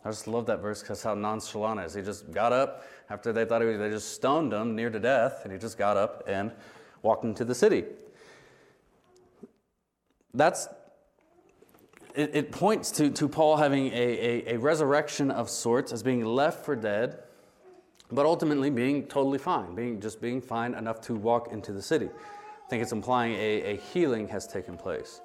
[0.04, 1.94] I just love that verse because how nonchalant is.
[1.94, 4.98] He just got up after they thought he was, they just stoned him near to
[4.98, 6.52] death, and he just got up and
[7.02, 7.84] walked into the city.
[10.38, 10.68] That's
[12.14, 16.24] it, it points to, to Paul having a, a, a resurrection of sorts as being
[16.24, 17.18] left for dead,
[18.12, 22.06] but ultimately being totally fine, being just being fine enough to walk into the city.
[22.06, 25.20] I think it's implying a, a healing has taken place.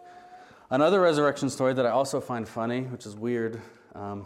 [0.72, 3.62] Another resurrection story that I also find funny, which is weird.
[3.94, 4.26] Um,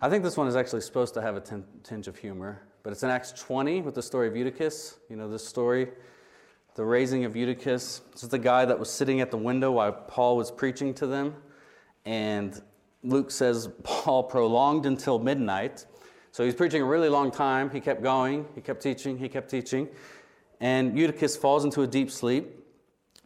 [0.00, 3.04] I think this one is actually supposed to have a tinge of humor, but it's
[3.04, 4.96] in Acts 20 with the story of Eutychus.
[5.08, 5.86] You know this story?
[6.74, 8.00] The raising of Eutychus.
[8.12, 11.06] This is the guy that was sitting at the window while Paul was preaching to
[11.06, 11.34] them.
[12.06, 12.60] And
[13.02, 15.84] Luke says Paul prolonged until midnight.
[16.30, 17.68] So he's preaching a really long time.
[17.68, 19.86] He kept going, he kept teaching, he kept teaching.
[20.60, 22.46] And Eutychus falls into a deep sleep.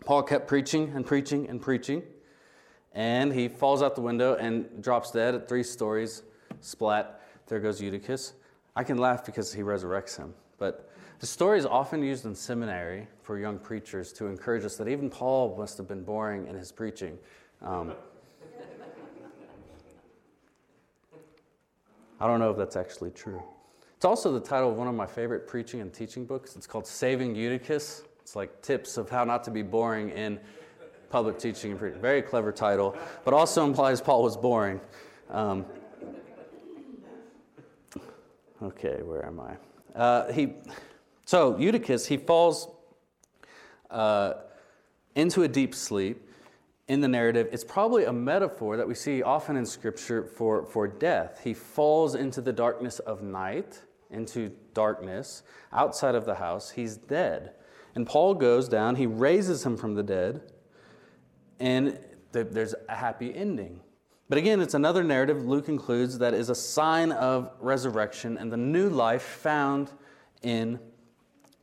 [0.05, 2.03] Paul kept preaching and preaching and preaching.
[2.95, 6.23] And he falls out the window and drops dead at three stories
[6.61, 8.33] splat, there goes Eutychus.
[8.75, 10.35] I can laugh because he resurrects him.
[10.59, 10.86] But
[11.21, 15.11] the story is often used in seminary for young preachers to encourage us that even
[15.11, 17.19] Paul must have been boring in his preaching.
[17.63, 17.93] Um,
[22.21, 23.43] I don't know if that's actually true.
[23.97, 26.57] It's also the title of one of my favorite preaching and teaching books.
[26.57, 28.03] It's called Saving Eutychus.
[28.21, 30.39] It's like tips of how not to be boring in
[31.11, 32.01] public teaching and preaching.
[32.01, 34.81] Very clever title, but also implies Paul was boring.
[35.31, 35.67] Um,
[38.63, 39.99] Okay, where am I?
[39.99, 40.55] Uh, he,
[41.27, 42.69] so Eutychus, he falls
[43.91, 44.35] uh,
[45.15, 46.31] into a deep sleep
[46.89, 47.49] in the narrative.
[47.53, 51.41] It's probably a metaphor that we see often in Scripture for, for death.
[51.43, 56.71] He falls into the darkness of night, into darkness outside of the house.
[56.71, 57.53] He's dead.
[57.97, 60.43] And Paul goes down, he raises him from the dead,
[61.59, 61.99] and
[62.31, 63.81] there's a happy ending.
[64.29, 68.57] But again, it's another narrative Luke includes that is a sign of resurrection and the
[68.57, 69.91] new life found
[70.43, 70.79] in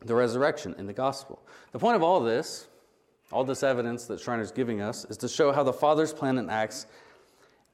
[0.05, 1.41] the resurrection, in the gospel.
[1.71, 2.67] The point of all this,
[3.31, 6.49] all this evidence that Schreiner's giving us, is to show how the Father's plan in
[6.49, 6.85] Acts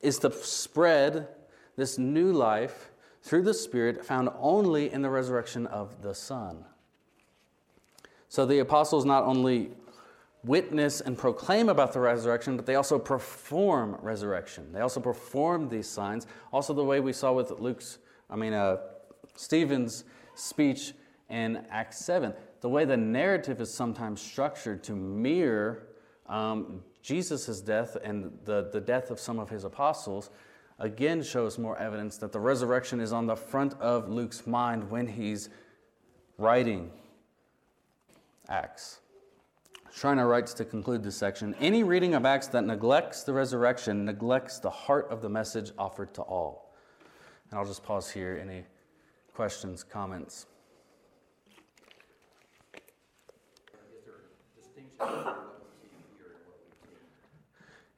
[0.02, 1.28] is to spread
[1.76, 6.66] this new life through the Spirit found only in the resurrection of the Son.
[8.30, 9.72] So the apostles not only
[10.44, 14.72] witness and proclaim about the resurrection, but they also perform resurrection.
[14.72, 16.28] They also perform these signs.
[16.54, 17.98] Also, the way we saw with Luke's,
[18.30, 18.78] I mean, uh,
[19.36, 20.94] Stephen's speech
[21.30, 25.88] in Acts 7, the way the narrative is sometimes structured to mirror
[26.28, 30.30] um, Jesus' death and the, the death of some of his apostles,
[30.80, 35.08] again shows more evidence that the resurrection is on the front of Luke's mind when
[35.08, 35.50] he's
[36.38, 36.92] writing
[38.48, 39.00] Acts.
[39.92, 44.60] Schreiner writes to conclude this section Any reading of Acts that neglects the resurrection neglects
[44.60, 46.74] the heart of the message offered to all.
[47.50, 48.40] And I'll just pause here.
[48.42, 48.64] Any
[49.34, 50.46] questions, comments?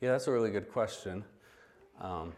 [0.01, 1.23] Yeah, that's a really good question.
[1.99, 2.33] Um,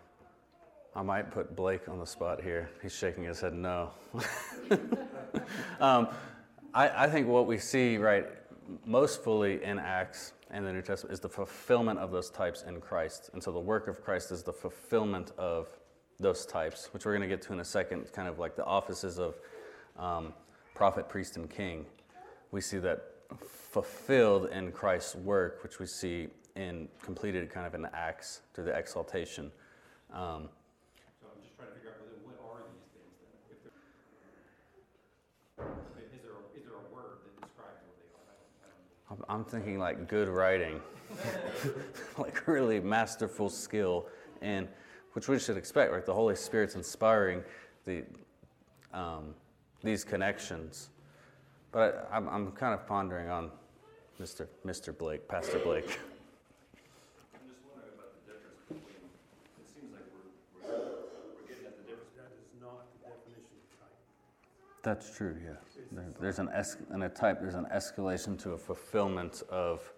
[0.95, 2.69] I might put Blake on the spot here.
[2.82, 3.91] He's shaking his head no.
[5.80, 6.10] um,
[6.73, 8.26] I, I think what we see, right,
[8.86, 12.82] most fully in Acts and the New Testament is the fulfillment of those types in
[12.82, 13.30] Christ.
[13.34, 15.69] And so the work of Christ is the fulfillment of
[16.19, 18.65] those types, which we're going to get to in a second, kind of like the
[18.65, 19.36] offices of
[19.97, 20.34] um,
[20.76, 21.86] prophet, priest, and king.
[22.52, 23.04] We see that
[23.73, 28.65] fulfilled in Christ's work, which we see in completed kind of in the Acts through
[28.65, 29.51] the exaltation.
[30.13, 30.47] Um,
[31.19, 33.17] so I'm just trying to figure out what are these things
[35.57, 35.65] then?
[35.97, 38.29] If is, there a, is there a word that describes what they are?
[38.62, 40.79] I don't, I don't I'm thinking like good writing,
[42.19, 44.05] like really masterful skill,
[44.43, 44.67] and
[45.13, 46.05] which we should expect, right?
[46.05, 47.43] The Holy Spirit's inspiring
[47.86, 48.03] the
[48.93, 49.33] um,
[49.83, 50.89] these connections.
[51.71, 53.49] But I, I'm, I'm kind of pondering on
[54.21, 54.47] Mr.
[54.65, 54.97] Mr.
[54.97, 55.99] Blake, Pastor Blake.
[64.82, 65.54] That's true, yeah.
[65.91, 69.93] There, there's an es- in a type, there's an escalation to a fulfillment of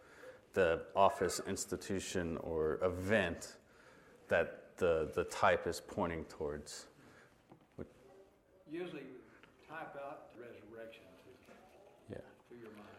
[0.54, 3.58] the office, institution, or event
[4.28, 6.86] that the, the type is pointing towards.
[8.72, 9.04] Usually
[9.70, 11.54] type out resurrection to,
[12.14, 12.18] Yeah.
[12.50, 12.90] to your mind.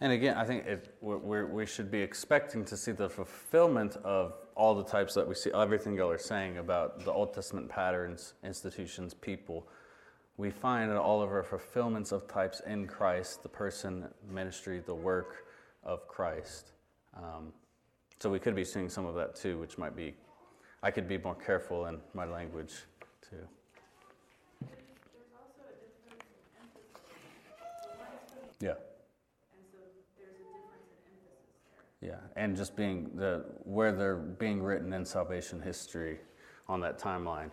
[0.00, 4.74] And again, I think it, we should be expecting to see the fulfillment of all
[4.74, 9.12] the types that we see, everything y'all are saying about the Old Testament patterns, institutions,
[9.12, 9.66] people
[10.40, 15.44] we find all of our fulfillments of types in Christ, the person, ministry, the work
[15.84, 16.72] of Christ.
[17.14, 17.52] Um,
[18.20, 20.14] so we could be seeing some of that too, which might be,
[20.82, 22.72] I could be more careful in my language
[23.28, 23.36] too.
[28.60, 28.74] Yeah.
[32.02, 36.18] Yeah, and just being the where they're being written in salvation history
[36.68, 37.50] on that timeline.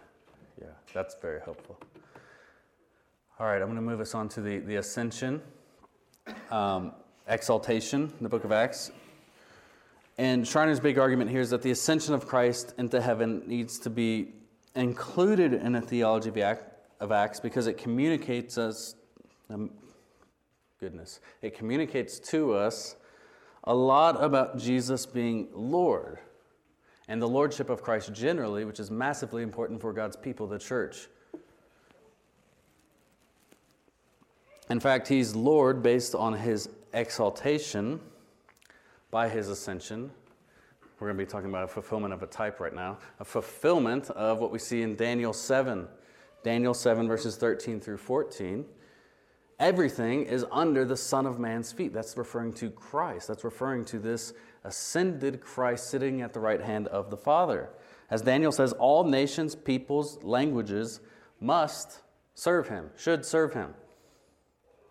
[0.60, 1.78] Yeah, that's very helpful.
[3.40, 5.42] All right, I'm going to move us on to the, the ascension,
[6.50, 6.94] um,
[7.28, 8.90] exaltation, the book of Acts.
[10.18, 13.92] And Schreiner's big argument here is that the ascension of Christ into heaven needs to
[13.92, 14.34] be
[14.74, 16.32] included in a theology
[17.00, 18.96] of Acts because it communicates us,
[19.52, 19.70] um,
[20.80, 22.96] goodness, it communicates to us
[23.68, 26.20] a lot about Jesus being Lord
[27.10, 31.10] and the lordship of Christ generally, which is massively important for God's people, the church.
[34.70, 38.00] In fact, he's Lord based on his exaltation
[39.12, 40.12] by his ascension.
[41.00, 44.10] We're going to be talking about a fulfillment of a type right now, a fulfillment
[44.12, 45.88] of what we see in Daniel 7.
[46.42, 48.66] Daniel 7, verses 13 through 14.
[49.60, 51.92] Everything is under the Son of Man's feet.
[51.92, 53.28] That's referring to Christ.
[53.28, 54.34] That's referring to this
[54.64, 57.70] ascended Christ sitting at the right hand of the Father.
[58.12, 61.00] As Daniel says, all nations, peoples, languages
[61.40, 62.02] must
[62.36, 63.74] serve him, should serve him.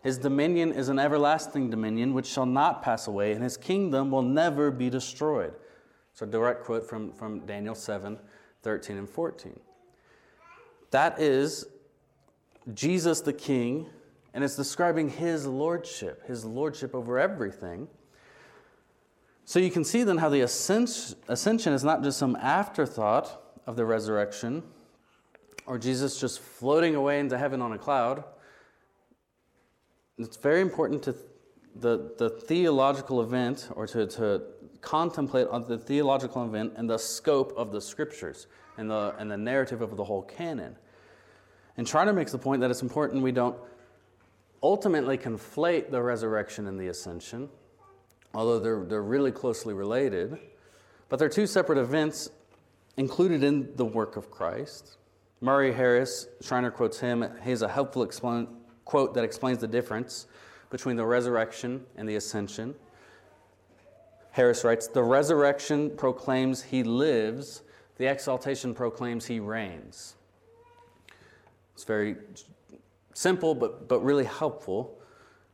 [0.03, 4.23] His dominion is an everlasting dominion which shall not pass away, and his kingdom will
[4.23, 5.55] never be destroyed.
[6.12, 8.19] So, direct quote from, from Daniel 7
[8.62, 9.61] 13 and 14.
[10.91, 11.67] That is
[12.75, 13.87] Jesus the King,
[14.37, 17.89] and it's describing his lordship, his lordship over everything.
[19.47, 23.87] So you can see then how the ascension is not just some afterthought of the
[23.87, 24.62] resurrection
[25.64, 28.24] or Jesus just floating away into heaven on a cloud.
[30.18, 31.16] It's very important to
[31.74, 34.43] the, the theological event or to, to
[34.82, 39.39] contemplate on the theological event and the scope of the scriptures and the, and the
[39.39, 40.76] narrative of the whole canon.
[41.78, 43.57] And Schreiner makes the point that it's important we don't
[44.63, 47.49] ultimately conflate the resurrection and the ascension,
[48.35, 50.39] although they're, they're really closely related.
[51.09, 52.31] But they're two separate events
[52.97, 54.97] included in the work of Christ.
[55.41, 58.49] Murray Harris, Schreiner quotes him, he has a helpful explain,
[58.85, 60.27] quote that explains the difference
[60.71, 62.75] between the resurrection and the ascension.
[64.31, 67.63] Harris writes The resurrection proclaims he lives,
[67.97, 70.17] the exaltation proclaims he reigns.
[71.75, 72.17] It's very
[73.17, 74.99] simple, but, but really helpful.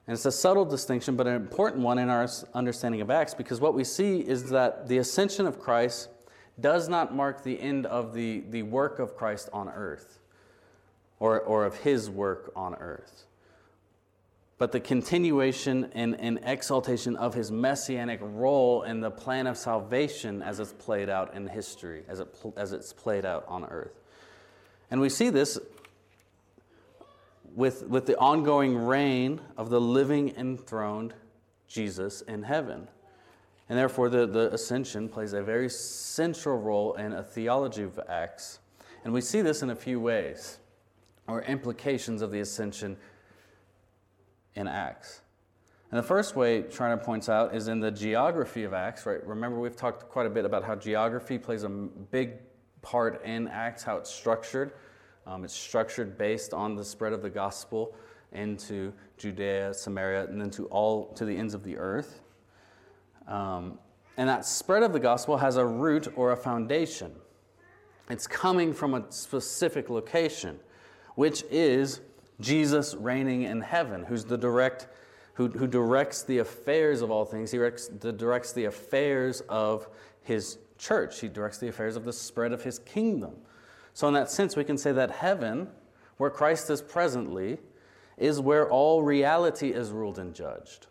[0.06, 3.60] And it's a subtle distinction, but an important one in our understanding of Acts because
[3.60, 6.08] what we see is that the ascension of Christ
[6.60, 10.18] does not mark the end of the, the work of Christ on earth
[11.20, 13.26] or, or of his work on earth,
[14.58, 20.42] but the continuation and, and exaltation of his messianic role in the plan of salvation
[20.42, 24.00] as it's played out in history, as, it, as it's played out on earth.
[24.90, 25.58] And we see this
[27.54, 31.14] with, with the ongoing reign of the living enthroned
[31.68, 32.88] Jesus in heaven.
[33.68, 38.58] And therefore, the, the ascension plays a very central role in a theology of Acts.
[39.04, 40.58] And we see this in a few ways,
[41.26, 42.96] or implications of the ascension
[44.54, 45.22] in Acts.
[45.90, 49.24] And the first way Schreiner points out is in the geography of Acts, right?
[49.26, 52.34] Remember, we've talked quite a bit about how geography plays a big
[52.80, 54.72] part in Acts, how it's structured.
[55.26, 57.94] Um, it's structured based on the spread of the gospel
[58.32, 62.22] into Judea, Samaria, and then to all to the ends of the earth.
[63.28, 63.78] Um,
[64.16, 67.12] and that spread of the gospel has a root or a foundation.
[68.10, 70.58] It's coming from a specific location,
[71.14, 72.00] which is
[72.40, 74.88] Jesus reigning in heaven, who's the direct,
[75.34, 77.50] who, who directs the affairs of all things.
[77.52, 79.88] He directs the, directs the affairs of
[80.22, 81.20] his church.
[81.20, 83.34] He directs the affairs of the spread of his kingdom.
[83.94, 85.68] So, in that sense, we can say that heaven,
[86.16, 87.58] where Christ is presently,
[88.16, 90.86] is where all reality is ruled and judged.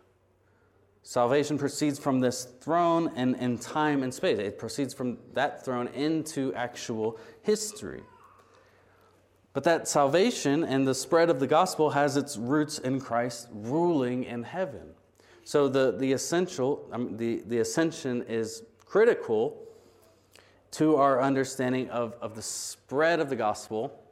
[1.02, 4.38] Salvation proceeds from this throne and in time and space.
[4.38, 8.02] It proceeds from that throne into actual history.
[9.52, 14.24] But that salvation and the spread of the gospel has its roots in Christ ruling
[14.24, 14.94] in heaven.
[15.44, 19.62] So the, the essential, um, the, the ascension is critical
[20.72, 24.02] to our understanding of, of the spread of the gospel,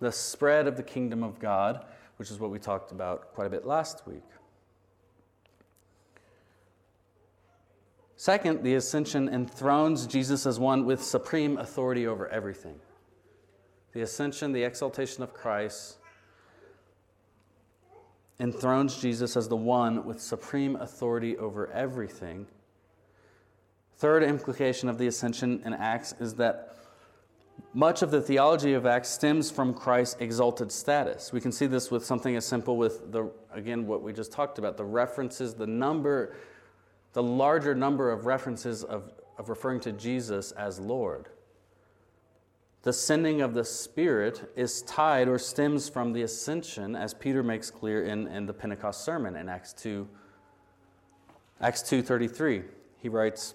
[0.00, 1.84] the spread of the kingdom of God,
[2.16, 4.22] which is what we talked about quite a bit last week.
[8.16, 12.80] Second, the ascension enthrones Jesus as one with supreme authority over everything.
[13.92, 15.98] The ascension, the exaltation of Christ,
[18.40, 22.46] enthrones Jesus as the one with supreme authority over everything.
[23.98, 26.74] Third implication of the ascension in Acts is that
[27.72, 31.32] much of the theology of Acts stems from Christ's exalted status.
[31.32, 34.58] We can see this with something as simple with the again what we just talked
[34.58, 36.36] about, the references, the number
[37.14, 41.30] the larger number of references of, of referring to Jesus as Lord.
[42.82, 47.70] The sending of the Spirit is tied or stems from the ascension, as Peter makes
[47.70, 50.06] clear in, in the Pentecost sermon in Acts 2,
[51.62, 52.64] Acts 2.33.
[52.98, 53.54] He writes,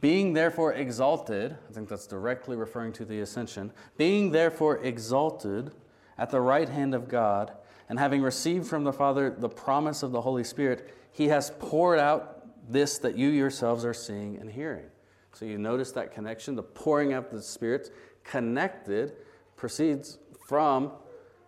[0.00, 5.72] Being therefore exalted, I think that's directly referring to the ascension, being therefore exalted
[6.16, 7.52] at the right hand of God,
[7.88, 11.98] and having received from the Father the promise of the Holy Spirit, he has poured
[11.98, 14.86] out this that you yourselves are seeing and hearing.
[15.32, 16.54] So you notice that connection.
[16.54, 17.90] The pouring out of the Spirit
[18.24, 19.14] connected
[19.56, 20.92] proceeds from,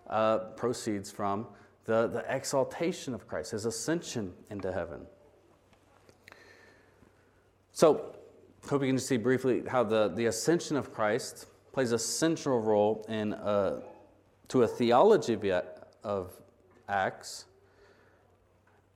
[0.09, 1.47] uh, proceeds from
[1.85, 5.07] the, the exaltation of Christ, his ascension into heaven.
[7.73, 8.15] So,
[8.69, 13.05] hope you can see briefly how the, the ascension of Christ plays a central role
[13.09, 13.81] in uh,
[14.49, 15.39] to a theology
[16.03, 16.33] of
[16.89, 17.47] Acts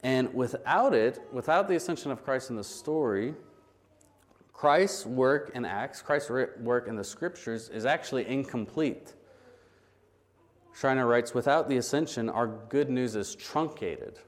[0.04, 3.34] and without it, without the ascension of Christ in the story,
[4.52, 9.14] Christ's work in Acts, Christ's work in the scriptures is actually incomplete.
[10.74, 14.18] Schreiner writes Without the ascension, our good news is truncated.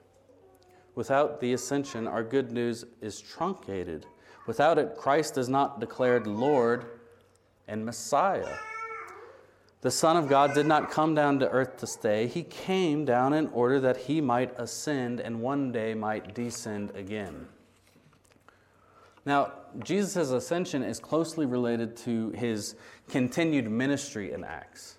[0.94, 4.06] Without the ascension, our good news is truncated.
[4.46, 6.86] Without it, Christ is not declared Lord
[7.68, 8.56] and Messiah.
[9.80, 12.26] The Son of God did not come down to earth to stay.
[12.26, 17.46] He came down in order that he might ascend and one day might descend again.
[19.24, 22.76] Now, Jesus' ascension is closely related to his
[23.08, 24.98] continued ministry in Acts,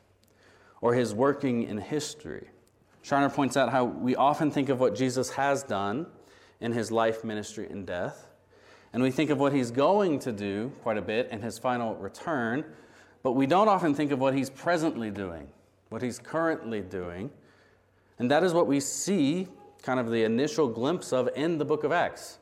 [0.82, 2.50] or his working in history.
[3.02, 6.08] Schreiner points out how we often think of what Jesus has done
[6.60, 8.27] in his life, ministry, and death,
[8.94, 11.96] and we think of what he's going to do quite a bit in his final
[11.96, 12.66] return,
[13.24, 15.48] but we don't often think of what he's presently doing,
[15.90, 17.30] what he's currently doing.
[18.20, 19.48] And that is what we see
[19.84, 22.40] kind of the initial glimpse of in the book of Acts.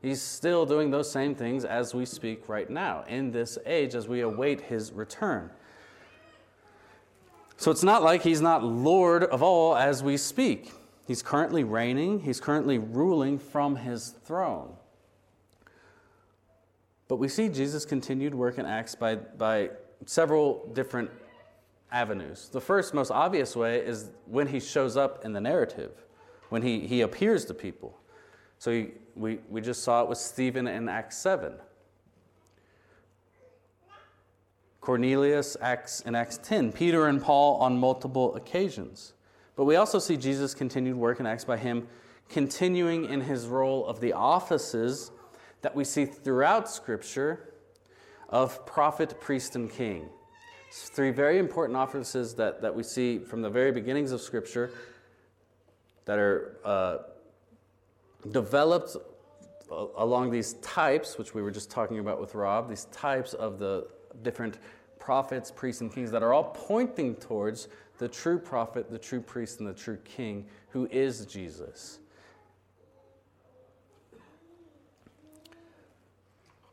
[0.00, 4.06] He's still doing those same things as we speak right now, in this age, as
[4.06, 5.50] we await his return.
[7.56, 10.72] So it's not like he's not Lord of all as we speak.
[11.08, 14.74] He's currently reigning, he's currently ruling from his throne.
[17.08, 19.70] But we see Jesus continued work in Acts by, by
[20.04, 21.10] several different
[21.90, 22.50] avenues.
[22.52, 25.90] The first, most obvious way is when he shows up in the narrative,
[26.50, 27.98] when he, he appears to people.
[28.58, 31.54] So he, we, we just saw it with Stephen in Acts 7.
[34.82, 39.14] Cornelius Acts in Acts 10, Peter and Paul on multiple occasions.
[39.56, 41.88] But we also see Jesus' continued work in Acts by him
[42.28, 45.10] continuing in his role of the offices
[45.62, 47.54] that we see throughout Scripture
[48.28, 50.08] of prophet, priest, and king.
[50.68, 54.70] It's three very important offices that, that we see from the very beginnings of Scripture
[56.04, 56.98] that are uh,
[58.30, 58.96] developed
[59.96, 63.86] along these types, which we were just talking about with Rob, these types of the
[64.22, 64.58] different
[64.98, 69.60] prophets, priests, and kings that are all pointing towards the true prophet, the true priest,
[69.60, 71.98] and the true king, who is Jesus.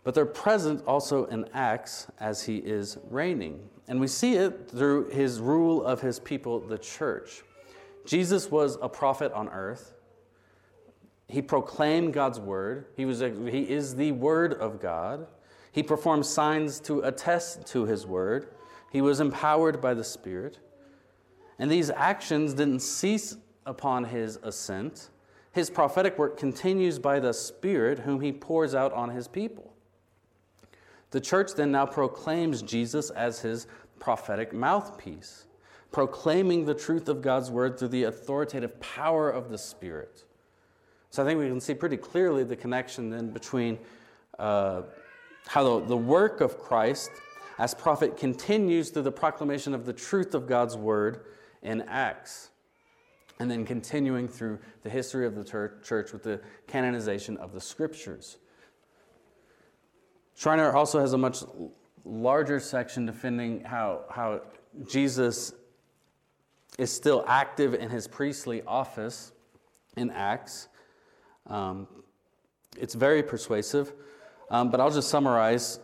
[0.06, 3.60] But they're present also in Acts as he is reigning.
[3.88, 7.42] And we see it through his rule of his people, the church.
[8.06, 9.96] Jesus was a prophet on earth.
[11.28, 12.86] He proclaimed God's word.
[12.96, 15.26] He, was a, he is the word of God.
[15.72, 18.50] He performed signs to attest to his word.
[18.92, 20.60] He was empowered by the Spirit.
[21.58, 25.10] And these actions didn't cease upon his ascent.
[25.52, 29.75] His prophetic work continues by the Spirit, whom he pours out on his people.
[31.16, 33.68] The church then now proclaims Jesus as his
[34.00, 35.46] prophetic mouthpiece,
[35.94, 40.26] proclaiming the truth of God's word through the authoritative power of the Spirit.
[41.12, 43.80] So I think we can see pretty clearly the connection then between
[44.38, 44.82] uh,
[45.48, 47.12] how the, the work of Christ
[47.60, 51.28] as prophet continues through the proclamation of the truth of God's word
[51.62, 52.50] in Acts,
[53.40, 55.46] and then continuing through the history of the
[55.82, 58.36] church with the canonization of the scriptures.
[60.36, 61.44] Schreiner also has a much
[62.04, 64.42] larger section defending how, how
[64.88, 65.54] Jesus
[66.78, 69.32] is still active in his priestly office
[69.98, 70.68] in Acts
[71.48, 71.88] um,
[72.78, 73.94] it's very persuasive,
[74.50, 75.80] um, but I'll just summarize.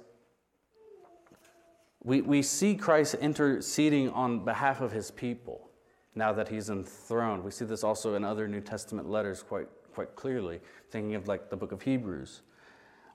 [2.04, 5.70] We, we see Christ interceding on behalf of his people
[6.16, 7.43] now that he's enthroned.
[7.43, 11.49] We see this also in other New Testament letters quite, quite clearly, thinking of like
[11.49, 12.41] the book of Hebrews.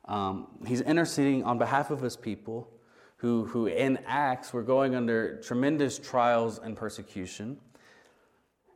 [0.08, 2.68] Um, he's interceding on behalf of his people
[3.16, 7.58] who, who in Acts were going under tremendous trials and persecution.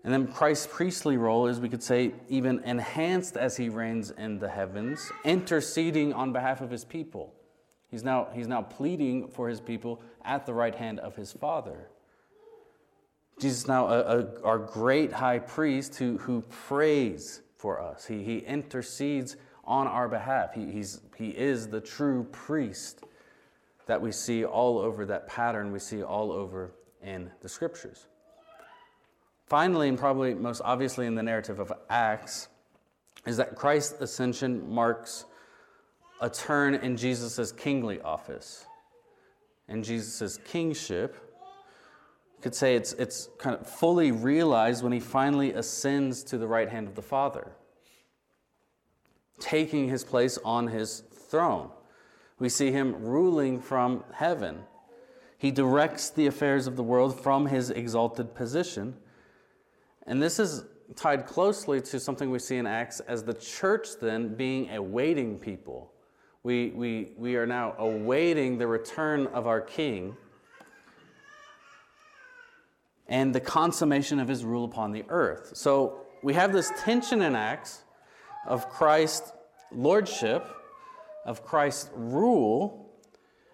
[0.03, 4.39] And then Christ's priestly role is, we could say, even enhanced as he reigns in
[4.39, 7.35] the heavens, interceding on behalf of his people.
[7.91, 11.89] He's now, he's now pleading for his people at the right hand of his Father.
[13.39, 18.07] Jesus is now a, a, our great high priest who, who prays for us.
[18.07, 19.37] He, he intercedes
[19.71, 20.53] on our behalf.
[20.53, 23.05] He, he's, he is the true priest
[23.87, 28.09] that we see all over that pattern, we see all over in the scriptures.
[29.47, 32.49] Finally, and probably most obviously in the narrative of Acts,
[33.27, 35.25] is that Christ's ascension marks
[36.21, 38.66] a turn in Jesus' kingly office.
[39.68, 41.14] In Jesus' kingship,
[42.37, 46.47] you could say it's, it's kind of fully realized when he finally ascends to the
[46.47, 47.53] right hand of the Father,
[49.41, 51.70] taking his place on his throne.
[52.38, 54.61] We see him ruling from heaven.
[55.38, 58.97] He directs the affairs of the world from his exalted position
[60.11, 60.64] and this is
[60.97, 65.38] tied closely to something we see in Acts as the church then being a waiting
[65.38, 65.93] people.
[66.43, 70.16] We, we, we are now awaiting the return of our King
[73.07, 75.53] and the consummation of his rule upon the earth.
[75.55, 77.82] So we have this tension in Acts
[78.47, 79.32] of Christ's
[79.70, 80.47] lordship,
[81.24, 82.91] of Christ's rule,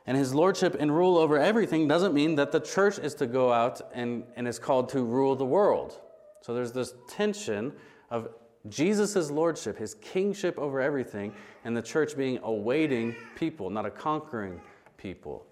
[0.06, 3.52] And his lordship and rule over everything doesn't mean that the church is to go
[3.52, 6.00] out and, and is called to rule the world.
[6.42, 7.72] So there's this tension
[8.10, 8.28] of
[8.68, 11.34] Jesus' lordship, his kingship over everything,
[11.64, 14.60] and the church being a waiting people, not a conquering
[14.96, 15.44] people.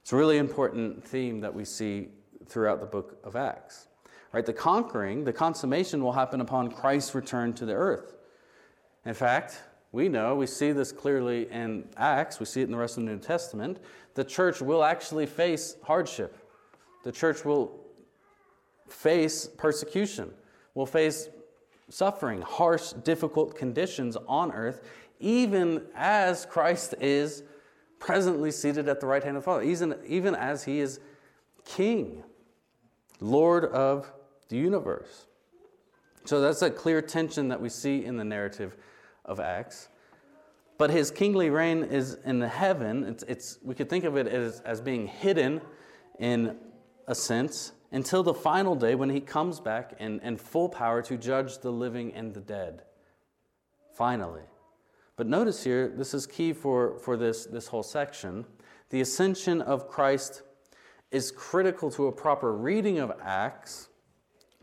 [0.00, 2.08] It's a really important theme that we see
[2.46, 3.88] throughout the book of Acts.
[4.32, 4.44] Right?
[4.44, 8.14] The conquering, the consummation will happen upon Christ's return to the earth.
[9.04, 9.60] In fact,
[9.92, 13.04] we know, we see this clearly in Acts, we see it in the rest of
[13.04, 13.78] the New Testament.
[14.14, 16.36] The church will actually face hardship.
[17.04, 17.80] The church will
[18.88, 20.32] face persecution,
[20.74, 21.28] will face
[21.90, 24.80] suffering, harsh, difficult conditions on earth,
[25.20, 27.42] even as Christ is
[27.98, 30.98] presently seated at the right hand of the Father, even, even as he is
[31.64, 32.22] King,
[33.20, 34.12] Lord of
[34.48, 35.26] the universe.
[36.24, 38.76] So that's a clear tension that we see in the narrative
[39.24, 39.88] of Acts.
[40.76, 43.04] But his kingly reign is in the heaven.
[43.04, 45.60] It's, it's, we could think of it as, as being hidden
[46.18, 46.56] in
[47.06, 51.16] a sense until the final day when he comes back in, in full power to
[51.16, 52.82] judge the living and the dead.
[53.94, 54.42] Finally.
[55.16, 58.44] But notice here, this is key for, for this, this whole section.
[58.90, 60.42] The ascension of Christ
[61.12, 63.88] is critical to a proper reading of Acts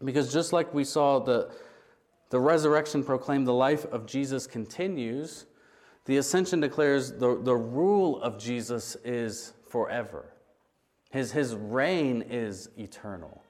[0.04, 1.52] because just like we saw the,
[2.32, 5.46] the resurrection proclaimed the life of Jesus continues,
[6.06, 10.34] the ascension declares the, the rule of Jesus is forever.
[11.12, 13.44] His, his reign is eternal.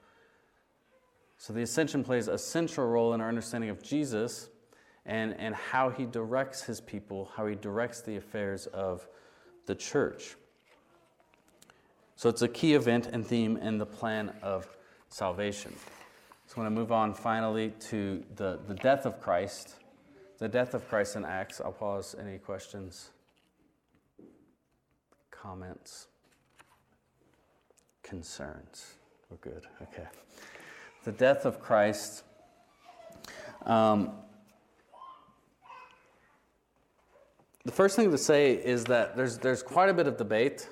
[1.38, 4.50] So the ascension plays a central role in our understanding of Jesus
[5.06, 9.08] and, and how he directs his people, how he directs the affairs of
[9.68, 10.36] the church.
[12.16, 14.68] So it's a key event and theme in the plan of
[15.10, 15.74] salvation.
[16.52, 19.76] So I want to move on finally to the, the death of Christ.
[20.38, 21.62] The death of Christ in Acts.
[21.62, 22.14] I'll pause.
[22.20, 23.12] Any questions?
[25.32, 26.08] Comments?
[28.04, 28.96] Concerns?
[29.30, 29.66] We're good.
[29.82, 30.04] Okay.
[31.06, 32.24] The death of Christ.
[33.66, 34.12] Um,
[37.64, 40.68] the first thing to say is that there's, there's quite a bit of debate.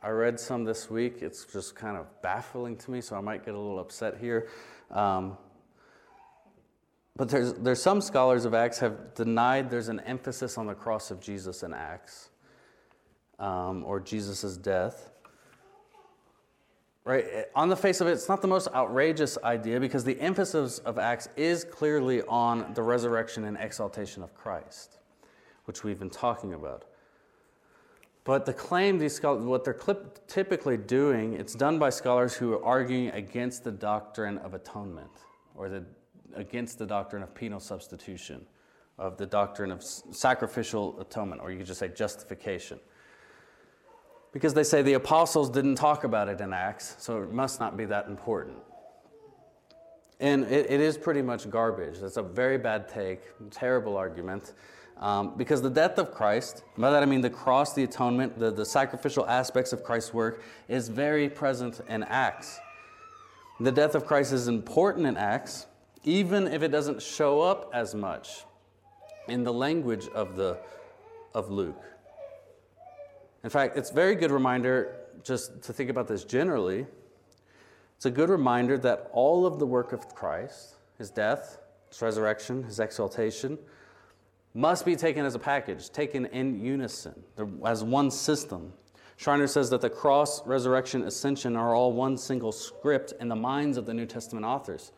[0.00, 1.22] I read some this week.
[1.22, 4.48] It's just kind of baffling to me, so I might get a little upset here.
[4.94, 5.36] Um,
[7.16, 11.10] but there's, there's some scholars of Acts have denied there's an emphasis on the cross
[11.10, 12.30] of Jesus in Acts
[13.38, 15.10] um, or Jesus' death.
[17.04, 17.26] Right?
[17.54, 20.98] On the face of it, it's not the most outrageous idea because the emphasis of
[20.98, 24.98] Acts is clearly on the resurrection and exaltation of Christ,
[25.66, 26.86] which we've been talking about.
[28.24, 29.78] But the claim these scholars, what they're
[30.26, 35.10] typically doing, it's done by scholars who are arguing against the doctrine of atonement
[35.54, 35.84] or the,
[36.34, 38.46] against the doctrine of penal substitution,
[38.98, 42.80] of the doctrine of sacrificial atonement, or you could just say justification.
[44.32, 47.76] Because they say the apostles didn't talk about it in Acts, so it must not
[47.76, 48.56] be that important.
[50.18, 52.00] And it, it is pretty much garbage.
[52.00, 53.20] That's a very bad take,
[53.50, 54.54] terrible argument.
[54.96, 58.50] Um, because the death of Christ, by that I mean the cross, the atonement, the,
[58.50, 62.58] the sacrificial aspects of Christ's work, is very present in Acts.
[63.60, 65.66] The death of Christ is important in Acts,
[66.04, 68.44] even if it doesn't show up as much
[69.28, 70.58] in the language of, the,
[71.34, 71.82] of Luke.
[73.42, 76.86] In fact, it's a very good reminder just to think about this generally.
[77.96, 82.62] It's a good reminder that all of the work of Christ, his death, his resurrection,
[82.64, 83.58] his exaltation,
[84.54, 87.14] must be taken as a package, taken in unison,
[87.66, 88.72] as one system.
[89.16, 93.76] Schreiner says that the cross, resurrection, ascension are all one single script in the minds
[93.76, 94.92] of the New Testament authors.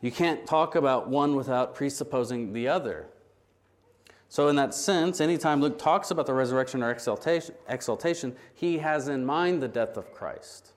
[0.00, 3.06] You can't talk about one without presupposing the other.
[4.30, 9.08] So, in that sense, anytime Luke talks about the resurrection or exaltation, exaltation, he has
[9.08, 10.72] in mind the death of Christ,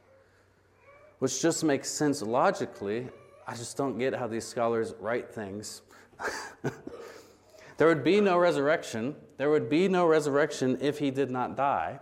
[1.20, 3.10] which just makes sense logically.
[3.46, 5.82] I just don't get how these scholars write things.
[7.82, 9.16] There would be no resurrection.
[9.38, 12.00] There would be no resurrection if he did not die.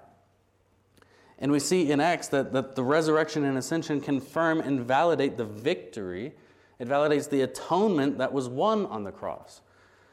[1.37, 5.45] And we see in Acts that, that the resurrection and ascension confirm and validate the
[5.45, 6.33] victory.
[6.79, 9.61] It validates the atonement that was won on the cross.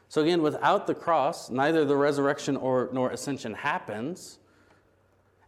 [0.07, 4.39] So again, without the cross, neither the resurrection or nor ascension happens.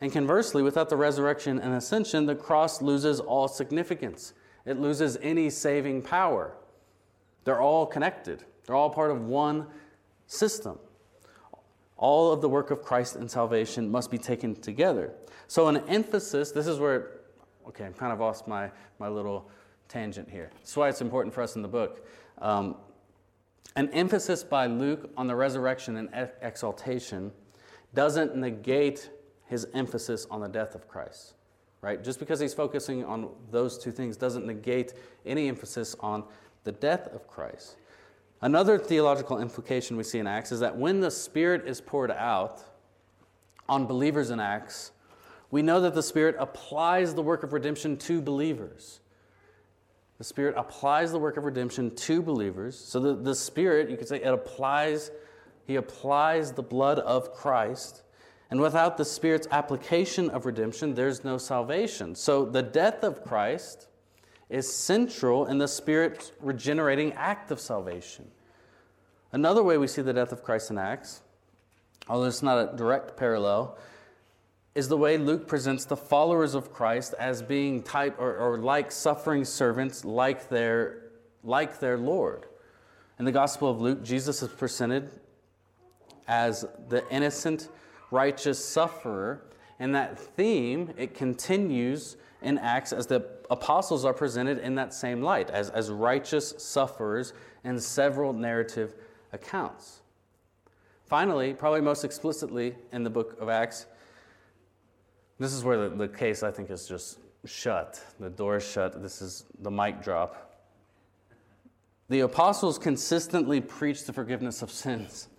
[0.01, 4.33] And conversely, without the resurrection and ascension, the cross loses all significance.
[4.65, 6.57] It loses any saving power.
[7.45, 8.43] They're all connected.
[8.65, 9.65] They're all part of one
[10.29, 10.79] system.
[11.97, 15.11] All of the work of Christ and salvation must be taken together.
[15.47, 17.19] So, an emphasis, this is where,
[17.67, 19.49] okay, I'm kind of off my, my little
[19.89, 20.51] tangent here.
[20.59, 22.07] That's why it's important for us in the book.
[22.37, 22.77] Um,
[23.75, 27.31] an emphasis by Luke on the resurrection and exaltation
[27.93, 29.09] doesn't negate
[29.47, 31.33] his emphasis on the death of Christ.
[31.81, 32.03] Right?
[32.03, 34.93] Just because he's focusing on those two things doesn't negate
[35.25, 36.23] any emphasis on
[36.65, 37.77] the death of Christ.
[38.41, 42.63] Another theological implication we see in Acts is that when the Spirit is poured out
[43.67, 44.91] on believers in Acts,
[45.51, 49.01] we know that the Spirit applies the work of redemption to believers.
[50.19, 52.77] The Spirit applies the work of redemption to believers.
[52.77, 55.11] So the, the Spirit, you could say, it applies,
[55.65, 58.03] He applies the blood of Christ.
[58.51, 62.15] And without the Spirit's application of redemption, there's no salvation.
[62.15, 63.88] So the death of Christ
[64.49, 68.27] is central in the Spirit's regenerating act of salvation.
[69.31, 71.21] Another way we see the death of Christ in Acts,
[72.07, 73.77] although it's not a direct parallel,
[74.73, 78.91] is the way Luke presents the followers of Christ as being type or, or like
[78.91, 81.11] suffering servants, like their,
[81.43, 82.45] like their Lord.
[83.19, 85.11] In the Gospel of Luke, Jesus is presented
[86.27, 87.69] as the innocent,
[88.11, 89.43] righteous sufferer.
[89.79, 95.21] And that theme, it continues in Acts as the apostles are presented in that same
[95.21, 97.33] light, as, as righteous sufferers
[97.63, 98.95] in several narrative
[99.33, 100.01] accounts.
[101.05, 103.87] Finally, probably most explicitly in the book of Acts,
[105.39, 108.03] this is where the, the case, I think, is just shut.
[108.19, 109.01] The door is shut.
[109.01, 110.45] This is the mic drop.
[112.09, 115.29] The apostles consistently preach the forgiveness of sins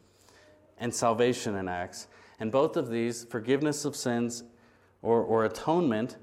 [0.79, 2.09] and salvation in Acts.
[2.39, 4.45] And both of these, forgiveness of sins
[5.03, 6.17] or, or atonement,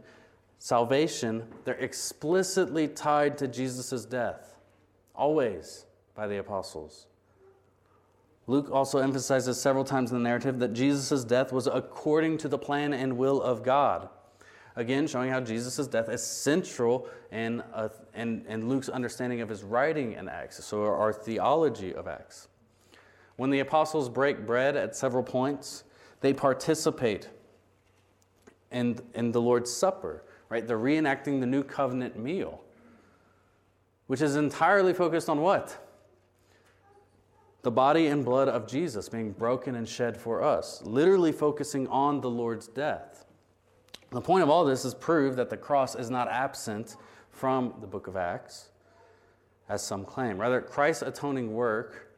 [0.60, 4.56] salvation, they're explicitly tied to Jesus' death,
[5.16, 5.86] always
[6.16, 7.08] by the apostles.
[8.48, 12.58] Luke also emphasizes several times in the narrative that Jesus' death was according to the
[12.58, 14.10] plan and will of God.
[14.78, 19.64] Again, showing how Jesus' death is central in, uh, in, in Luke's understanding of his
[19.64, 22.48] writing in Acts, so our theology of Acts.
[23.36, 25.84] When the apostles break bread at several points,
[26.22, 27.28] they participate
[28.72, 30.66] in, in the Lord's Supper, right?
[30.66, 32.62] They're reenacting the new covenant meal,
[34.08, 35.78] which is entirely focused on what?
[37.68, 42.22] the body and blood of Jesus being broken and shed for us, literally focusing on
[42.22, 43.26] the Lord's death.
[44.12, 46.96] The point of all this is prove that the cross is not absent
[47.30, 48.70] from the book of Acts,
[49.68, 50.40] as some claim.
[50.40, 52.14] Rather, Christ's atoning work,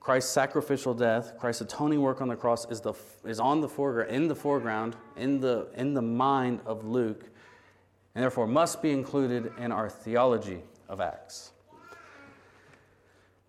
[0.00, 2.94] Christ's sacrificial death, Christ's atoning work on the cross is, the,
[3.26, 7.26] is on the foreground, in the foreground, in the, in the mind of Luke,
[8.14, 11.52] and therefore must be included in our theology of Acts.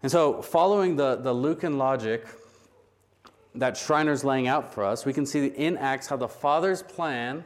[0.04, 2.26] And so, following the, the Lucan logic
[3.54, 7.44] that Schreiner's laying out for us, we can see in Acts how the Father's plan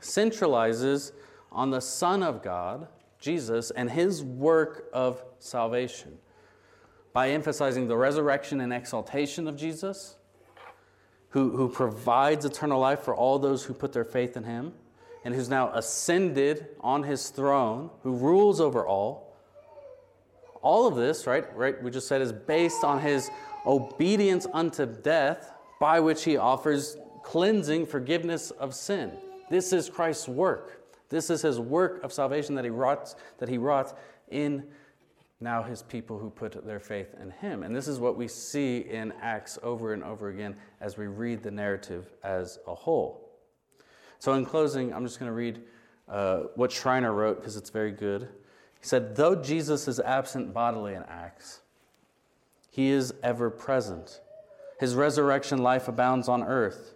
[0.00, 1.12] centralizes
[1.50, 2.86] on the Son of God,
[3.18, 6.18] Jesus, and his work of salvation
[7.12, 10.16] by emphasizing the resurrection and exaltation of Jesus,
[11.30, 14.72] who, who provides eternal life for all those who put their faith in him,
[15.24, 19.32] and who's now ascended on his throne, who rules over all
[20.62, 23.30] all of this, right, right, we just said is based on his
[23.66, 29.12] obedience unto death, by which he offers cleansing, forgiveness of sin.
[29.50, 30.84] This is Christ's work.
[31.08, 33.98] This is his work of salvation that he wrought, that he wrought
[34.30, 34.64] in
[35.40, 37.64] now his people who put their faith in him.
[37.64, 41.42] And this is what we see in Acts over and over again as we read
[41.42, 43.31] the narrative as a whole.
[44.22, 45.62] So, in closing, I'm just going to read
[46.08, 48.28] uh, what Schreiner wrote because it's very good.
[48.78, 51.62] He said, Though Jesus is absent bodily in Acts,
[52.70, 54.20] he is ever present.
[54.78, 56.94] His resurrection life abounds on earth.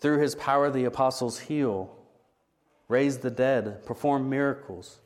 [0.00, 1.96] Through his power, the apostles heal,
[2.88, 4.98] raise the dead, perform miracles,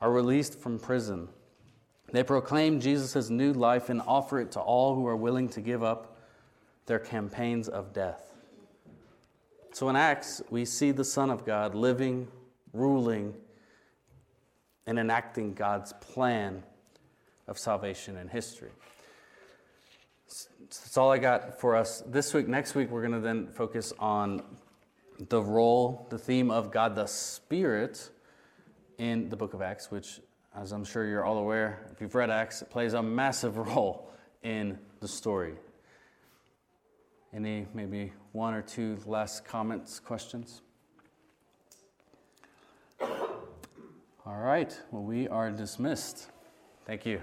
[0.00, 1.28] are released from prison.
[2.10, 5.84] They proclaim Jesus' new life and offer it to all who are willing to give
[5.84, 6.18] up
[6.86, 8.35] their campaigns of death.
[9.76, 12.28] So in Acts, we see the Son of God living,
[12.72, 13.34] ruling,
[14.86, 16.62] and enacting God's plan
[17.46, 18.70] of salvation in history.
[20.60, 22.48] That's all I got for us this week.
[22.48, 24.42] Next week, we're going to then focus on
[25.28, 28.08] the role, the theme of God the Spirit
[28.96, 30.20] in the book of Acts, which,
[30.56, 34.10] as I'm sure you're all aware, if you've read Acts, it plays a massive role
[34.42, 35.52] in the story.
[37.34, 40.60] Any, maybe one or two last comments, questions?
[43.00, 46.26] All right, well, we are dismissed.
[46.84, 47.22] Thank you.